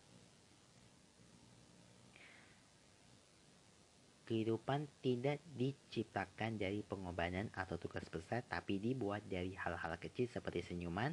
Kehidupan 4.33 4.88
tidak 5.05 5.45
diciptakan 5.61 6.57
dari 6.57 6.81
pengorbanan 6.81 7.53
atau 7.53 7.77
tugas 7.77 8.09
besar, 8.09 8.40
tapi 8.49 8.81
dibuat 8.81 9.21
dari 9.29 9.53
hal-hal 9.53 10.01
kecil 10.01 10.25
seperti 10.25 10.64
senyuman, 10.64 11.12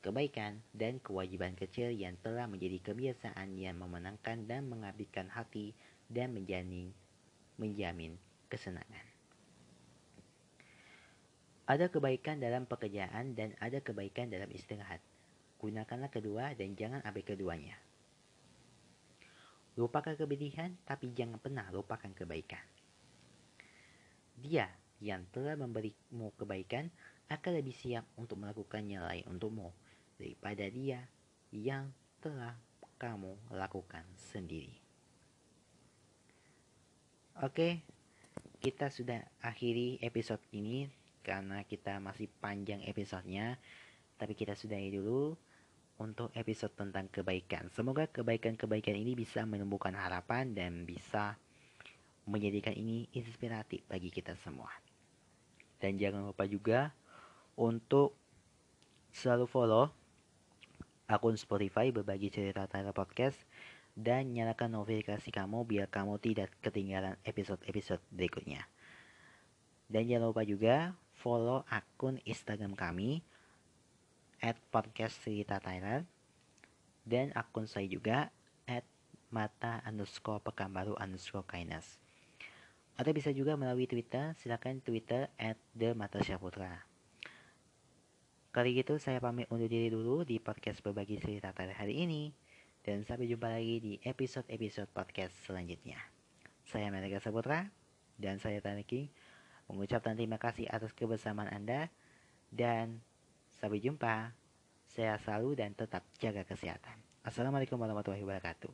kebaikan, 0.00 0.56
dan 0.72 0.96
kewajiban 1.04 1.52
kecil 1.52 1.92
yang 1.92 2.16
telah 2.24 2.48
menjadi 2.48 2.80
kebiasaan 2.80 3.60
yang 3.60 3.76
memenangkan 3.76 4.48
dan 4.48 4.72
mengabdikan 4.72 5.28
hati 5.28 5.76
dan 6.08 6.32
menjamin, 6.32 6.96
menjamin 7.60 8.16
kesenangan. 8.48 9.04
Ada 11.68 11.92
kebaikan 11.92 12.40
dalam 12.40 12.64
pekerjaan 12.64 13.36
dan 13.36 13.52
ada 13.60 13.84
kebaikan 13.84 14.32
dalam 14.32 14.48
istirahat. 14.48 15.04
Gunakanlah 15.60 16.08
kedua 16.08 16.56
dan 16.56 16.72
jangan 16.72 17.04
ambil 17.04 17.20
keduanya. 17.20 17.76
Lupakan 19.76 20.16
kebedihan, 20.16 20.72
tapi 20.88 21.12
jangan 21.12 21.36
pernah 21.36 21.68
lupakan 21.68 22.08
kebaikan. 22.16 22.64
Dia 24.40 24.68
yang 25.04 25.28
telah 25.28 25.56
memberimu 25.56 26.32
kebaikan 26.40 26.88
akan 27.28 27.52
lebih 27.60 27.76
siap 27.76 28.08
untuk 28.16 28.40
melakukannya 28.40 29.04
lain 29.04 29.24
untukmu 29.28 29.68
daripada 30.16 30.64
dia 30.72 31.04
yang 31.52 31.92
telah 32.24 32.56
kamu 32.96 33.36
lakukan 33.52 34.04
sendiri. 34.16 34.80
Oke, 37.44 37.84
kita 38.64 38.88
sudah 38.88 39.20
akhiri 39.44 40.00
episode 40.00 40.40
ini 40.56 40.88
karena 41.20 41.60
kita 41.68 42.00
masih 42.00 42.32
panjang 42.40 42.80
episodenya, 42.88 43.60
tapi 44.16 44.32
kita 44.32 44.56
sudahi 44.56 44.88
dulu 44.96 45.36
untuk 45.96 46.28
episode 46.36 46.76
tentang 46.76 47.08
kebaikan. 47.08 47.72
Semoga 47.72 48.04
kebaikan-kebaikan 48.08 48.92
ini 48.92 49.16
bisa 49.16 49.48
menumbuhkan 49.48 49.96
harapan 49.96 50.52
dan 50.52 50.84
bisa 50.84 51.40
menjadikan 52.28 52.74
ini 52.76 53.08
inspiratif 53.16 53.86
bagi 53.88 54.12
kita 54.12 54.36
semua. 54.44 54.68
Dan 55.80 55.96
jangan 55.96 56.26
lupa 56.28 56.44
juga 56.44 56.92
untuk 57.56 58.16
selalu 59.12 59.48
follow 59.48 59.86
akun 61.08 61.38
Spotify 61.38 61.94
berbagi 61.94 62.28
cerita 62.28 62.66
Tyler 62.66 62.92
Podcast 62.92 63.38
dan 63.96 64.34
nyalakan 64.36 64.76
notifikasi 64.76 65.32
kamu 65.32 65.64
biar 65.64 65.88
kamu 65.88 66.20
tidak 66.20 66.52
ketinggalan 66.60 67.16
episode-episode 67.24 68.02
berikutnya. 68.12 68.68
Dan 69.86 70.10
jangan 70.10 70.34
lupa 70.34 70.42
juga 70.42 70.92
follow 71.16 71.64
akun 71.70 72.20
Instagram 72.26 72.74
kami 72.76 73.24
at 74.42 74.56
podcast 74.72 75.20
cerita 75.24 75.60
Thailand 75.60 76.04
dan 77.06 77.30
akun 77.38 77.70
saya 77.70 77.86
juga 77.86 78.34
at 78.66 78.82
mata 79.30 79.80
underscore 79.86 80.42
pekanbaru 80.42 80.98
underscore 80.98 81.46
kindness. 81.46 82.02
Atau 82.96 83.12
bisa 83.12 83.28
juga 83.30 83.54
melalui 83.60 83.84
Twitter, 83.84 84.32
silakan 84.40 84.80
Twitter 84.80 85.28
at 85.36 85.60
the 85.76 85.92
mata 85.92 86.18
Syaputra. 86.24 86.82
Kali 88.56 88.72
gitu 88.72 88.96
saya 88.96 89.20
pamit 89.20 89.44
undur 89.52 89.68
diri 89.68 89.92
dulu 89.92 90.24
di 90.24 90.40
podcast 90.40 90.80
berbagi 90.80 91.20
cerita 91.20 91.52
pada 91.52 91.76
hari 91.76 92.00
ini. 92.08 92.32
Dan 92.80 93.04
sampai 93.04 93.28
jumpa 93.28 93.50
lagi 93.50 93.82
di 93.82 93.92
episode-episode 94.00 94.88
podcast 94.94 95.34
selanjutnya. 95.44 95.98
Saya 96.64 96.88
Mereka 96.88 97.18
Saputra 97.18 97.68
dan 98.16 98.40
saya 98.40 98.62
Taniki 98.62 99.10
mengucapkan 99.66 100.14
terima 100.14 100.38
kasih 100.38 100.70
atas 100.70 100.94
kebersamaan 100.94 101.50
Anda 101.50 101.90
dan 102.54 103.02
sampai 103.60 103.80
jumpa. 103.80 104.32
Saya 104.86 105.20
selalu 105.20 105.60
dan 105.60 105.76
tetap 105.76 106.00
jaga 106.16 106.40
kesehatan. 106.48 106.96
Assalamualaikum 107.20 107.76
warahmatullahi 107.76 108.24
wabarakatuh. 108.24 108.72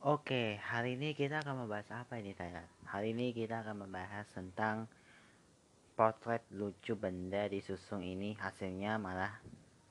Oke, 0.00 0.56
hari 0.64 0.96
ini 0.96 1.12
kita 1.12 1.44
akan 1.44 1.68
membahas 1.68 1.92
apa 1.92 2.16
ini 2.18 2.32
Thailand? 2.32 2.64
Hari 2.88 3.12
ini 3.12 3.36
kita 3.36 3.60
akan 3.60 3.84
membahas 3.84 4.24
tentang 4.32 4.88
potret 5.92 6.40
lucu 6.56 6.96
benda 6.96 7.44
di 7.52 7.60
susung 7.60 8.00
ini 8.00 8.32
hasilnya 8.40 8.96
malah 8.96 9.38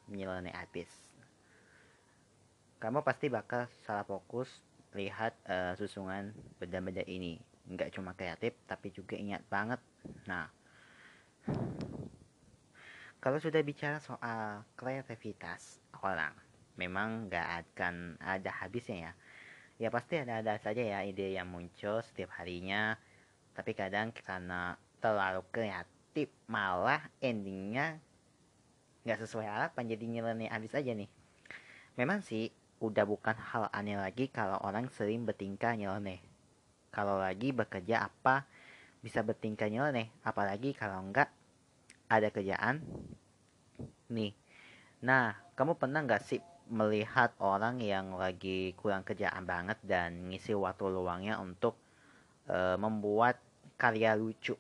nyeleneh 0.10 0.50
habis. 0.58 0.90
Kamu 2.82 3.06
pasti 3.06 3.30
bakal 3.30 3.70
salah 3.86 4.02
fokus 4.02 4.50
lihat 4.98 5.38
uh, 5.46 5.78
susungan 5.78 6.34
benda-benda 6.58 7.06
ini. 7.06 7.38
Nggak 7.70 7.94
cuma 7.94 8.18
kreatif, 8.18 8.58
tapi 8.66 8.90
juga 8.90 9.16
ingat 9.16 9.46
banget. 9.48 9.80
Nah, 10.26 10.50
kalau 13.22 13.38
sudah 13.38 13.62
bicara 13.62 14.02
soal 14.02 14.66
kreativitas 14.74 15.80
orang, 16.02 16.34
memang 16.76 17.30
nggak 17.30 17.48
akan 17.64 18.18
ada 18.18 18.52
habisnya 18.64 18.98
ya. 18.98 19.14
Ya 19.80 19.90
pasti 19.94 20.20
ada-ada 20.20 20.60
saja 20.60 20.84
ya 20.84 21.08
ide 21.08 21.32
yang 21.40 21.48
muncul 21.48 22.04
setiap 22.04 22.36
harinya 22.36 23.00
tapi 23.60 23.76
kadang 23.76 24.16
karena 24.16 24.80
terlalu 25.04 25.44
kreatif 25.52 26.32
malah 26.48 27.04
endingnya 27.20 28.00
nggak 29.04 29.20
sesuai 29.20 29.48
harapan 29.48 29.84
jadi 29.92 30.06
nyeleneh 30.08 30.48
habis 30.48 30.72
aja 30.72 30.96
nih. 30.96 31.12
Memang 32.00 32.24
sih 32.24 32.56
udah 32.80 33.04
bukan 33.04 33.36
hal 33.36 33.68
aneh 33.76 34.00
lagi 34.00 34.32
kalau 34.32 34.56
orang 34.64 34.88
sering 34.96 35.28
bertingkah 35.28 35.76
nyeleneh 35.76 36.24
kalau 36.90 37.18
lagi 37.22 37.54
bekerja 37.54 38.06
apa 38.10 38.46
bisa 39.00 39.24
bertingkah 39.24 39.72
nyeleneh 39.72 40.12
apalagi 40.26 40.76
kalau 40.76 41.00
enggak 41.00 41.32
ada 42.12 42.28
kerjaan 42.34 42.84
nih 44.12 44.34
nah 45.00 45.38
kamu 45.56 45.80
pernah 45.80 46.04
nggak 46.04 46.24
sih 46.24 46.42
melihat 46.70 47.34
orang 47.42 47.82
yang 47.82 48.14
lagi 48.14 48.78
kurang 48.78 49.02
kerjaan 49.02 49.44
banget 49.44 49.82
dan 49.82 50.30
ngisi 50.30 50.54
waktu 50.54 50.86
luangnya 50.86 51.42
untuk 51.42 51.74
uh, 52.46 52.78
membuat 52.78 53.42
karya 53.74 54.14
lucu. 54.14 54.54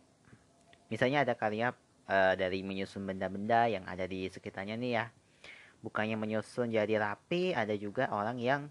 Misalnya 0.89 1.21
ada 1.21 1.37
karya 1.37 1.69
uh, 2.09 2.33
dari 2.33 2.65
menyusun 2.65 3.05
benda-benda 3.05 3.69
yang 3.69 3.85
ada 3.85 4.09
di 4.09 4.25
sekitarnya 4.25 4.73
nih 4.81 4.91
ya. 4.97 5.05
Bukannya 5.85 6.17
menyusun 6.17 6.73
jadi 6.73 6.97
rapi, 6.97 7.53
ada 7.53 7.77
juga 7.77 8.09
orang 8.09 8.41
yang 8.41 8.67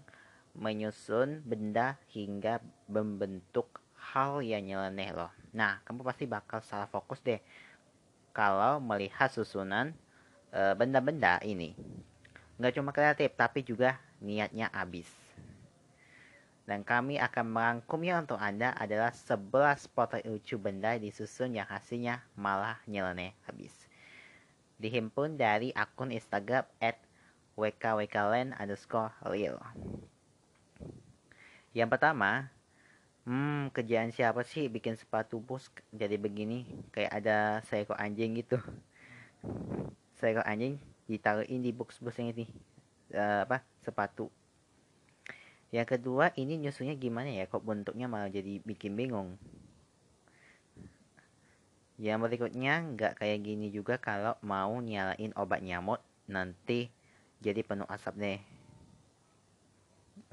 menyusun 0.57 1.45
benda 1.45 1.99
hingga 2.13 2.61
membentuk 2.89 3.81
hal 3.95 4.41
yang 4.41 4.65
nyeleneh 4.65 5.13
loh. 5.13 5.31
Nah, 5.53 5.81
kamu 5.85 6.01
pasti 6.05 6.25
bakal 6.25 6.61
salah 6.65 6.89
fokus 6.89 7.21
deh 7.21 7.41
kalau 8.33 8.77
melihat 8.79 9.29
susunan 9.29 9.93
eh, 10.53 10.73
benda-benda 10.77 11.41
ini 11.45 11.73
nggak 12.59 12.75
cuma 12.75 12.91
kreatif 12.91 13.31
tapi 13.39 13.63
juga 13.63 13.97
niatnya 14.19 14.67
habis. 14.75 15.07
Dan 16.69 16.85
kami 16.85 17.17
akan 17.17 17.49
merangkumnya 17.49 18.21
untuk 18.21 18.37
Anda 18.37 18.77
adalah 18.77 19.09
11 19.09 19.89
potret 19.89 20.21
lucu 20.29 20.53
benda 20.61 20.93
disusun 21.01 21.57
yang 21.57 21.65
hasilnya 21.65 22.21
malah 22.37 22.77
nyeleneh 22.85 23.33
habis. 23.49 23.73
dihimpun 24.79 25.35
dari 25.35 25.75
akun 25.75 26.07
Instagram 26.07 26.63
at 26.79 26.95
wkwkland 27.59 28.55
underscore 28.55 29.11
real. 29.27 29.59
Yang 31.73 31.89
pertama, 31.93 32.49
hmm, 33.29 33.69
kerjaan 33.69 34.09
siapa 34.09 34.41
sih 34.41 34.65
bikin 34.67 34.97
sepatu 34.97 35.37
bos 35.37 35.69
jadi 35.93 36.17
begini? 36.17 36.65
Kayak 36.89 37.11
ada 37.21 37.37
seekor 37.69 37.97
anjing 38.01 38.41
gitu. 38.41 38.57
Seekor 40.17 40.43
anjing 40.43 40.81
ditaruhin 41.05 41.61
di 41.61 41.69
box 41.73 42.01
box 42.01 42.17
ini 42.17 42.49
uh, 43.13 43.45
apa 43.45 43.61
sepatu. 43.81 44.33
Yang 45.69 45.97
kedua, 45.97 46.33
ini 46.33 46.57
nyusunnya 46.57 46.97
gimana 46.97 47.29
ya? 47.29 47.45
Kok 47.45 47.61
bentuknya 47.61 48.09
malah 48.09 48.33
jadi 48.33 48.57
bikin 48.65 48.97
bingung. 48.97 49.37
Yang 52.01 52.17
berikutnya 52.25 52.81
nggak 52.95 53.21
kayak 53.21 53.39
gini 53.45 53.69
juga 53.69 54.01
kalau 54.01 54.33
mau 54.41 54.73
nyalain 54.81 55.35
obat 55.37 55.61
nyamuk 55.61 56.01
nanti 56.25 56.89
jadi 57.43 57.61
penuh 57.61 57.85
asap 57.85 58.13
deh. 58.17 58.39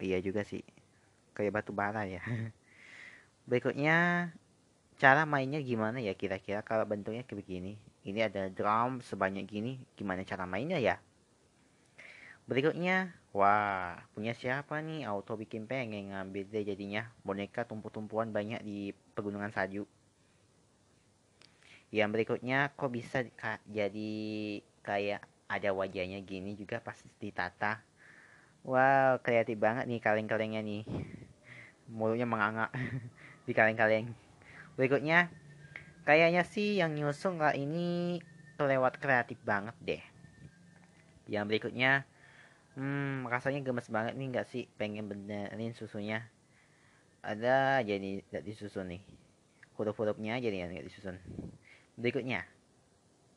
Iya 0.01 0.24
juga 0.24 0.41
sih. 0.47 0.64
Kayak 1.37 1.61
batu 1.61 1.76
bara 1.76 2.09
ya. 2.09 2.24
Berikutnya 3.49 4.30
cara 4.97 5.28
mainnya 5.28 5.61
gimana 5.61 6.01
ya 6.01 6.16
kira-kira 6.16 6.64
kalau 6.64 6.89
bentuknya 6.89 7.28
kayak 7.28 7.45
begini. 7.45 7.76
Ini 8.07 8.32
ada 8.32 8.49
drum 8.49 9.05
sebanyak 9.05 9.45
gini, 9.45 9.82
gimana 9.99 10.24
cara 10.24 10.49
mainnya 10.49 10.80
ya? 10.80 10.97
Berikutnya, 12.47 13.12
wah, 13.34 13.99
punya 14.14 14.32
siapa 14.32 14.78
nih? 14.80 15.05
Auto 15.05 15.34
bikin 15.37 15.66
pengen 15.68 16.14
ngambil 16.14 16.47
deh 16.49 16.64
jadinya 16.64 17.11
boneka 17.26 17.68
tumpu-tumpuan 17.68 18.30
banyak 18.32 18.62
di 18.62 18.95
pegunungan 19.12 19.51
salju 19.53 19.84
yang 21.95 22.11
berikutnya 22.11 22.74
kok 22.74 22.91
bisa 22.91 23.22
jadi 23.70 24.12
kayak 24.82 25.22
ada 25.47 25.70
wajahnya 25.70 26.18
gini 26.26 26.59
juga 26.59 26.82
pas 26.82 26.99
ditata 27.22 27.78
wow 28.66 29.22
kreatif 29.22 29.55
banget 29.55 29.87
nih 29.87 30.03
kaleng-kalengnya 30.03 30.62
nih 30.66 30.82
mulutnya 31.91 32.26
menganga 32.26 32.70
di 33.47 33.53
kaleng-kaleng 33.55 34.11
berikutnya 34.76 35.32
kayaknya 36.07 36.47
sih 36.47 36.78
yang 36.78 36.95
nyusun 36.95 37.41
lah 37.41 37.57
ini 37.57 38.20
kelewat 38.57 39.03
kreatif 39.03 39.37
banget 39.45 39.76
deh. 39.84 40.03
Yang 41.28 41.45
berikutnya 41.51 42.07
hmm 42.76 43.26
rasanya 43.26 43.61
gemes 43.64 43.89
banget 43.91 44.14
nih 44.14 44.26
nggak 44.32 44.49
sih? 44.49 44.64
Pengen 44.78 45.11
benerin 45.11 45.74
susunya. 45.76 46.24
Ada 47.26 47.82
jadi 47.82 48.22
tidak 48.30 48.45
disusun 48.47 48.87
nih. 48.97 49.03
Huruf-hurufnya 49.76 50.39
jadi 50.39 50.70
nggak 50.70 50.87
disusun. 50.87 51.18
Berikutnya, 51.99 52.45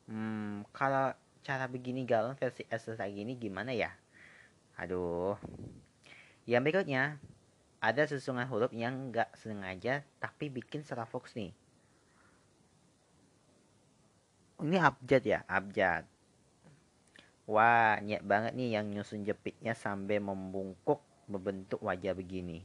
hmm, 0.08 0.68
kalau 0.70 1.10
cara 1.42 1.64
begini 1.66 2.04
galon 2.04 2.36
versi 2.36 2.62
S 2.68 2.92
kayak 2.92 3.12
gini 3.12 3.34
gimana 3.34 3.74
ya? 3.74 3.90
Aduh. 4.78 5.36
Yang 6.46 6.62
berikutnya, 6.64 7.18
ada 7.80 8.04
susunan 8.04 8.44
huruf 8.44 8.70
yang 8.76 9.08
nggak 9.08 9.32
sengaja 9.40 10.04
tapi 10.20 10.52
bikin 10.52 10.84
salah 10.84 11.08
fokus 11.08 11.32
nih. 11.32 11.56
Ini 14.60 14.76
abjad 14.76 15.22
ya, 15.24 15.40
abjad. 15.48 16.04
Wah, 17.48 17.96
niat 18.04 18.20
banget 18.20 18.52
nih 18.52 18.76
yang 18.76 18.92
nyusun 18.92 19.24
jepitnya 19.24 19.72
sampai 19.72 20.20
membungkuk 20.20 21.00
membentuk 21.26 21.80
wajah 21.80 22.12
begini. 22.12 22.60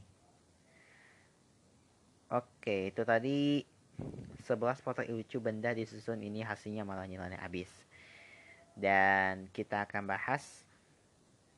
Oke, 2.28 2.92
itu 2.92 3.02
tadi 3.08 3.64
11 4.44 4.84
foto 4.84 5.00
lucu 5.08 5.40
benda 5.40 5.72
disusun 5.72 6.20
ini 6.20 6.44
hasilnya 6.44 6.84
malah 6.84 7.08
nilainya 7.08 7.40
habis. 7.40 7.72
Dan 8.76 9.48
kita 9.56 9.88
akan 9.88 10.04
bahas 10.12 10.68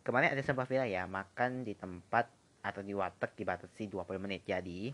kemarin 0.05 0.37
ada 0.37 0.43
sebuah 0.45 0.69
villa 0.69 0.85
ya, 0.85 1.09
makan 1.09 1.65
di 1.65 1.73
tempat 1.73 2.29
atau 2.67 2.83
di 2.83 2.91
warteg 2.91 3.31
dibatasi 3.39 3.87
20 3.87 4.19
menit. 4.19 4.43
Jadi 4.43 4.91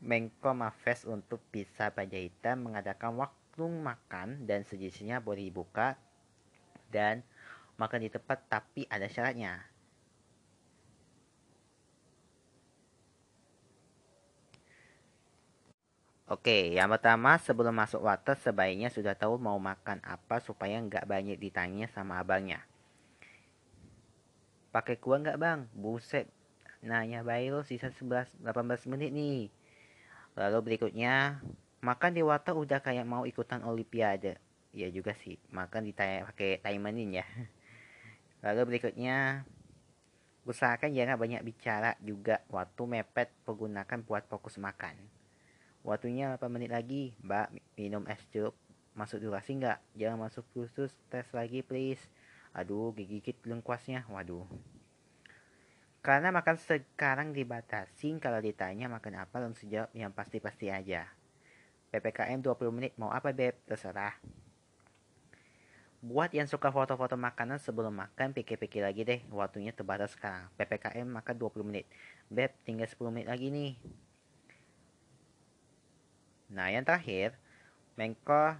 Mengko 0.00 0.56
Mafes 0.56 1.04
untuk 1.04 1.44
pizza 1.52 1.92
Panjaitan 1.92 2.64
mengadakan 2.64 3.20
waktu 3.20 3.64
makan 3.68 4.48
dan 4.48 4.64
sejenisnya 4.64 5.20
boleh 5.20 5.52
dibuka 5.52 6.00
dan 6.88 7.20
makan 7.76 8.04
di 8.04 8.10
tempat 8.10 8.48
tapi 8.48 8.88
ada 8.88 9.04
syaratnya 9.08 9.70
Oke, 16.30 16.78
yang 16.78 16.86
pertama 16.94 17.42
sebelum 17.42 17.74
masuk 17.74 18.06
water 18.06 18.38
sebaiknya 18.38 18.86
sudah 18.86 19.18
tahu 19.18 19.34
mau 19.34 19.58
makan 19.58 19.98
apa 20.06 20.38
supaya 20.38 20.78
nggak 20.78 21.02
banyak 21.02 21.34
ditanya 21.34 21.90
sama 21.90 22.22
abangnya. 22.22 22.69
Pakai 24.70 25.02
kuah 25.02 25.18
nggak 25.18 25.38
bang? 25.42 25.66
Buset, 25.74 26.30
nanya 26.86 27.26
bayi 27.26 27.50
lo 27.50 27.66
sisa 27.66 27.90
11, 27.90 28.38
18 28.38 28.86
menit 28.86 29.10
nih. 29.10 29.50
Lalu 30.38 30.58
berikutnya, 30.62 31.42
makan 31.82 32.14
di 32.14 32.22
water 32.22 32.54
udah 32.54 32.78
kayak 32.78 33.02
mau 33.02 33.26
ikutan 33.26 33.66
olimpiade. 33.66 34.38
Ya 34.70 34.86
juga 34.94 35.10
sih, 35.18 35.34
makan 35.50 35.90
di 35.90 35.92
pakai 35.92 36.62
timerin 36.62 37.18
ya. 37.18 37.26
Lalu 38.46 38.78
berikutnya, 38.78 39.42
usahakan 40.46 40.94
jangan 40.94 41.18
banyak 41.18 41.42
bicara 41.42 41.98
juga 41.98 42.38
waktu 42.46 42.82
mepet 42.86 43.34
menggunakan 43.50 43.98
buat 44.06 44.22
fokus 44.30 44.54
makan. 44.62 44.94
Waktunya 45.82 46.30
8 46.38 46.46
menit 46.46 46.70
lagi. 46.70 47.16
Mbak, 47.26 47.48
minum 47.74 48.06
es 48.06 48.22
jeruk. 48.30 48.54
Masuk 48.94 49.18
durasi 49.18 49.58
nggak? 49.58 49.82
Jangan 49.96 50.30
masuk 50.30 50.44
khusus. 50.52 50.92
Tes 51.08 51.26
lagi, 51.34 51.64
please. 51.64 52.06
Aduh, 52.54 52.90
gigit 52.98 53.38
lengkuasnya. 53.46 54.06
Waduh. 54.10 54.46
Karena 56.00 56.32
makan 56.32 56.56
sekarang 56.56 57.36
dibatasi, 57.36 58.16
kalau 58.24 58.40
ditanya 58.40 58.88
makan 58.88 59.20
apa 59.20 59.36
langsung 59.36 59.68
jawab 59.68 59.92
yang 59.92 60.08
pasti-pasti 60.10 60.72
aja. 60.72 61.04
PPKM 61.92 62.40
20 62.40 62.72
menit, 62.72 62.92
mau 62.96 63.12
apa 63.12 63.36
beb? 63.36 63.52
Terserah. 63.68 64.16
Buat 66.00 66.32
yang 66.32 66.48
suka 66.48 66.72
foto-foto 66.72 67.20
makanan 67.20 67.60
sebelum 67.60 67.92
makan, 67.92 68.32
pikir-pikir 68.32 68.80
lagi 68.80 69.04
deh. 69.04 69.20
Waktunya 69.28 69.76
terbatas 69.76 70.16
sekarang. 70.16 70.48
PPKM 70.56 71.04
makan 71.04 71.36
20 71.36 71.68
menit. 71.68 71.84
Beb, 72.32 72.56
tinggal 72.64 72.88
10 72.88 73.12
menit 73.12 73.28
lagi 73.28 73.52
nih. 73.52 73.76
Nah, 76.48 76.72
yang 76.72 76.88
terakhir, 76.88 77.36
Menko 78.00 78.56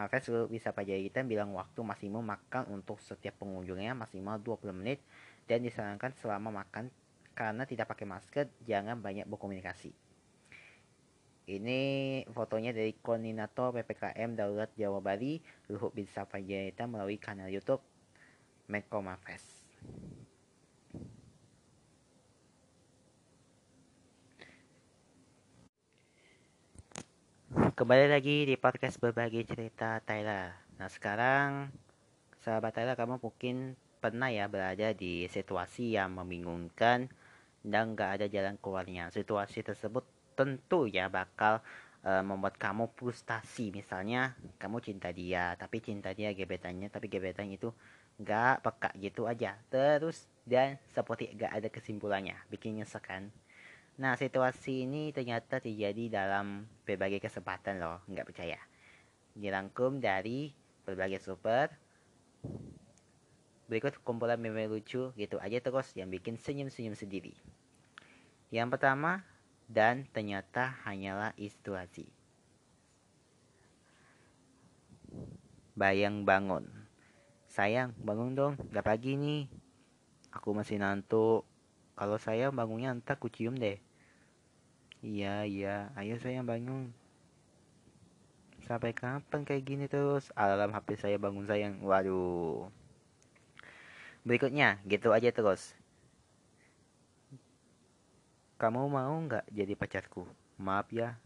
Marves 0.00 0.48
bisa 0.48 0.72
Panjaitan 0.72 1.28
bilang 1.28 1.52
waktu 1.52 1.84
maksimum 1.84 2.24
makan 2.24 2.72
untuk 2.72 2.96
setiap 3.04 3.36
pengunjungnya 3.36 3.92
maksimal 3.92 4.40
20 4.40 4.72
menit 4.72 5.04
dan 5.44 5.60
disarankan 5.60 6.16
selama 6.16 6.64
makan 6.64 6.88
karena 7.36 7.68
tidak 7.68 7.92
pakai 7.92 8.08
masker 8.08 8.46
jangan 8.64 8.96
banyak 9.04 9.28
berkomunikasi. 9.28 9.92
Ini 11.50 11.80
fotonya 12.30 12.70
dari 12.70 12.94
koordinator 12.96 13.74
PPKM 13.76 14.38
Darurat 14.38 14.70
Jawa 14.78 15.02
Bali, 15.02 15.42
Luhut 15.68 15.90
Bisa 15.92 16.22
Panjaitan 16.24 16.88
melalui 16.88 17.18
kanal 17.18 17.50
YouTube 17.50 17.82
Menko 18.70 19.02
Marves. 19.04 19.42
Kembali 27.50 28.06
lagi 28.06 28.46
di 28.46 28.54
podcast 28.54 29.02
berbagi 29.02 29.42
cerita 29.42 29.98
Tyler. 30.06 30.54
Nah 30.78 30.86
sekarang 30.86 31.66
sahabat 32.38 32.78
Tyler 32.78 32.94
kamu 32.94 33.18
mungkin 33.18 33.74
pernah 33.98 34.30
ya 34.30 34.46
berada 34.46 34.94
di 34.94 35.26
situasi 35.26 35.98
yang 35.98 36.14
membingungkan 36.14 37.10
dan 37.66 37.98
gak 37.98 38.22
ada 38.22 38.26
jalan 38.30 38.54
keluarnya. 38.54 39.10
Situasi 39.10 39.66
tersebut 39.66 40.06
tentu 40.38 40.86
ya 40.86 41.10
bakal 41.10 41.58
uh, 42.06 42.22
membuat 42.22 42.54
kamu 42.54 42.86
frustasi. 42.94 43.74
Misalnya 43.74 44.38
kamu 44.62 44.78
cinta 44.78 45.10
dia, 45.10 45.58
tapi 45.58 45.82
cinta 45.82 46.14
dia 46.14 46.30
gebetannya, 46.30 46.86
tapi 46.86 47.10
gebetannya 47.10 47.58
itu 47.58 47.74
gak 48.22 48.62
peka 48.62 48.94
gitu 48.94 49.26
aja. 49.26 49.58
Terus 49.74 50.30
dan 50.46 50.78
seperti 50.94 51.34
gak 51.34 51.50
ada 51.50 51.66
kesimpulannya, 51.66 52.38
bikin 52.46 52.78
nyesek 52.78 53.10
kan. 53.10 53.34
Nah, 54.00 54.16
situasi 54.16 54.88
ini 54.88 55.12
ternyata 55.12 55.60
terjadi 55.60 56.08
dalam 56.08 56.64
berbagai 56.88 57.20
kesempatan 57.20 57.84
loh, 57.84 58.00
nggak 58.08 58.32
percaya. 58.32 58.56
Dirangkum 59.36 60.00
dari 60.00 60.56
berbagai 60.88 61.20
super. 61.20 61.68
Berikut 63.68 64.00
kumpulan 64.00 64.40
meme 64.40 64.72
lucu 64.72 65.12
gitu 65.12 65.36
aja 65.36 65.60
terus 65.60 65.92
yang 65.92 66.08
bikin 66.08 66.40
senyum-senyum 66.40 66.96
sendiri. 66.96 67.36
Yang 68.48 68.72
pertama, 68.72 69.20
dan 69.68 70.08
ternyata 70.16 70.80
hanyalah 70.88 71.36
situasi. 71.36 72.08
Bayang 75.76 76.24
bangun. 76.24 76.64
Sayang, 77.52 77.92
bangun 78.00 78.32
dong, 78.32 78.54
udah 78.72 78.80
pagi 78.80 79.20
nih. 79.20 79.44
Aku 80.32 80.56
masih 80.56 80.80
nantuk. 80.80 81.44
Kalau 82.00 82.16
saya 82.16 82.48
bangunnya 82.48 82.96
entah 82.96 83.20
kucium 83.20 83.60
deh. 83.60 83.89
Iya, 85.00 85.48
iya. 85.48 85.88
Ayo 85.96 86.20
sayang 86.20 86.44
bangun. 86.44 86.92
Sampai 88.68 88.92
kapan 88.92 89.42
kayak 89.48 89.64
gini 89.64 89.84
terus? 89.88 90.28
Alarm 90.36 90.76
HP 90.76 90.88
saya 91.00 91.16
bangun 91.16 91.48
sayang. 91.48 91.80
Waduh. 91.80 92.68
Berikutnya, 94.20 94.76
gitu 94.84 95.16
aja 95.16 95.32
terus. 95.32 95.72
Kamu 98.60 98.92
mau 98.92 99.16
nggak 99.24 99.48
jadi 99.48 99.72
pacarku? 99.72 100.28
Maaf 100.60 100.92
ya, 100.92 101.16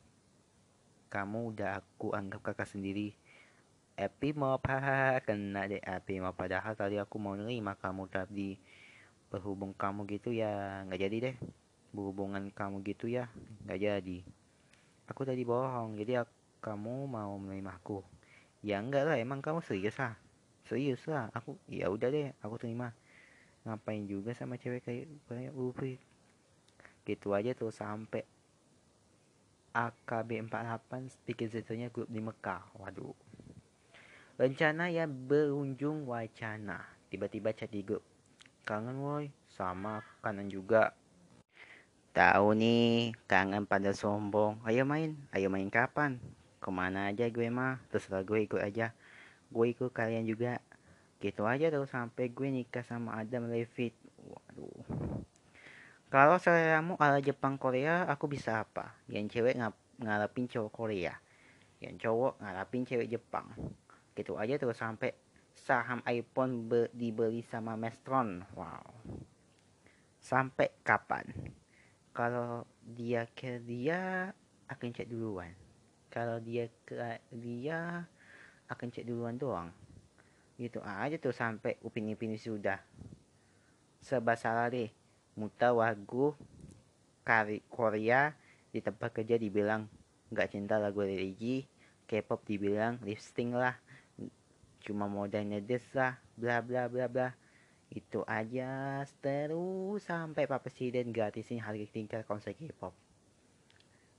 kamu 1.11 1.55
udah 1.55 1.83
aku 1.83 2.15
anggap 2.15 2.43
kakak 2.47 2.71
sendiri. 2.71 3.11
Epi 3.99 4.31
mau 4.35 4.59
apa? 4.59 5.19
Kena 5.27 5.67
deh 5.71 5.83
Epi 5.83 6.23
mau 6.23 6.35
padahal 6.35 6.75
tadi 6.79 6.99
aku 6.99 7.19
mau 7.19 7.35
nerima 7.39 7.79
kamu 7.79 8.11
tapi 8.11 8.59
berhubung 9.31 9.75
kamu 9.75 10.07
gitu 10.11 10.31
ya 10.31 10.83
nggak 10.87 11.03
jadi 11.03 11.17
deh. 11.31 11.37
Berhubungan 11.95 12.51
kamu 12.51 12.83
gitu 12.83 13.07
ya 13.07 13.31
nggak 13.65 13.79
jadi. 13.79 14.19
Aku 15.09 15.23
tadi 15.23 15.47
bohong 15.47 15.95
jadi 15.95 16.27
aku, 16.27 16.35
kamu 16.59 17.07
mau 17.07 17.39
menerima 17.39 17.71
aku. 17.79 18.03
Ya 18.67 18.83
enggak 18.83 19.07
lah 19.07 19.17
emang 19.17 19.39
kamu 19.39 19.63
serius 19.63 19.97
lah. 19.97 20.19
Serius 20.67 21.07
lah 21.07 21.31
aku 21.31 21.55
ya 21.71 21.87
udah 21.89 22.11
deh 22.11 22.35
aku 22.43 22.59
terima. 22.59 22.91
Ngapain 23.63 24.05
juga 24.05 24.35
sama 24.35 24.59
cewek 24.59 24.83
kayak 24.83 25.07
kayak 25.31 25.55
Upi 25.55 25.97
gitu 27.05 27.37
aja 27.37 27.53
tuh 27.53 27.69
sampai 27.69 28.25
AKB 29.77 30.49
48 30.49 31.29
bikin 31.29 31.49
ceritanya 31.53 31.89
grup 31.93 32.09
di 32.09 32.23
Mekah 32.23 32.65
waduh 32.81 33.13
rencana 34.41 34.89
ya 34.89 35.05
berunjung 35.05 36.09
wacana 36.09 36.81
tiba-tiba 37.13 37.53
chat 37.53 37.69
di 37.69 37.85
grup 37.85 38.01
kangen 38.65 38.97
woi 39.05 39.29
sama 39.53 40.01
kanan 40.25 40.49
juga 40.49 40.97
tahu 42.15 42.55
nih 42.55 43.11
kangen 43.27 43.67
pada 43.67 43.91
sombong 43.91 44.63
ayo 44.65 44.87
main 44.87 45.19
ayo 45.35 45.51
main 45.51 45.67
kapan 45.67 46.23
ke 46.63 46.71
mana 46.71 47.11
aja 47.11 47.27
gue 47.27 47.51
mah 47.51 47.83
terserah 47.91 48.23
gue 48.23 48.47
ikut 48.47 48.63
aja 48.63 48.95
gue 49.51 49.67
ikut 49.67 49.91
kalian 49.91 50.23
juga 50.23 50.63
gitu 51.19 51.43
aja 51.45 51.75
tuh 51.75 51.91
sampai 51.91 52.31
gue 52.31 52.49
nikah 52.55 52.87
sama 52.87 53.19
Adam 53.19 53.51
Levit 53.51 53.99
waduh 54.23 54.87
kalau 56.15 56.39
seleramu 56.39 56.95
ala 57.03 57.19
Jepang 57.19 57.59
Korea, 57.59 58.07
aku 58.07 58.31
bisa 58.31 58.63
apa? 58.63 58.95
Yang 59.11 59.35
cewek 59.35 59.59
ng 59.59 59.75
ngarapin 59.99 60.47
cowok 60.47 60.71
Korea. 60.71 61.19
Yang 61.83 62.07
cowok 62.07 62.39
ngarapin 62.39 62.87
cewek 62.87 63.11
Jepang. 63.11 63.51
Gitu 64.15 64.39
aja 64.39 64.55
terus 64.55 64.79
sampai 64.79 65.11
saham 65.59 66.07
iPhone 66.07 66.71
dibeli 66.95 67.43
sama 67.43 67.75
Mestron. 67.75 68.47
Wow. 68.55 68.95
Sampai 70.23 70.71
kapan? 70.87 71.35
Kalau 72.15 72.63
dia 72.95 73.27
ke 73.35 73.59
dia 73.59 74.31
akan 74.71 74.89
cek 74.95 75.11
duluan. 75.11 75.51
Kalau 76.09 76.39
dia 76.39 76.71
ke 76.87 76.95
dia 77.35 78.07
akan 78.71 78.87
cek 78.89 79.03
duluan 79.03 79.35
doang. 79.35 79.75
Gitu 80.55 80.79
aja 80.79 81.19
tuh 81.19 81.35
sampai 81.35 81.75
upin-ipin 81.83 82.39
sudah. 82.39 82.79
Serba 83.99 84.39
salah 84.39 84.71
deh 84.71 84.95
Muta 85.35 85.75
Wagu 85.75 86.39
Kari 87.27 87.67
Korea 87.67 88.31
di 88.71 88.79
tempat 88.79 89.11
kerja 89.11 89.35
dibilang 89.35 89.91
nggak 90.31 90.51
cinta 90.55 90.79
lagu 90.79 91.03
religi 91.03 91.67
K-pop 92.07 92.47
dibilang 92.47 93.01
lifting 93.03 93.57
lah 93.57 93.75
cuma 94.85 95.09
modern 95.09 95.57
ngedes 95.57 95.89
lah 95.97 96.21
bla 96.37 96.61
bla 96.61 96.91
bla 96.91 97.09
bla 97.09 97.33
itu 97.95 98.27
aja 98.27 99.07
terus 99.23 100.03
sampai 100.03 100.51
Pak 100.51 100.67
Presiden 100.67 101.15
gratisin 101.15 101.63
harga 101.63 101.87
tingkat 101.95 102.27
konser 102.27 102.59
K-pop. 102.59 102.91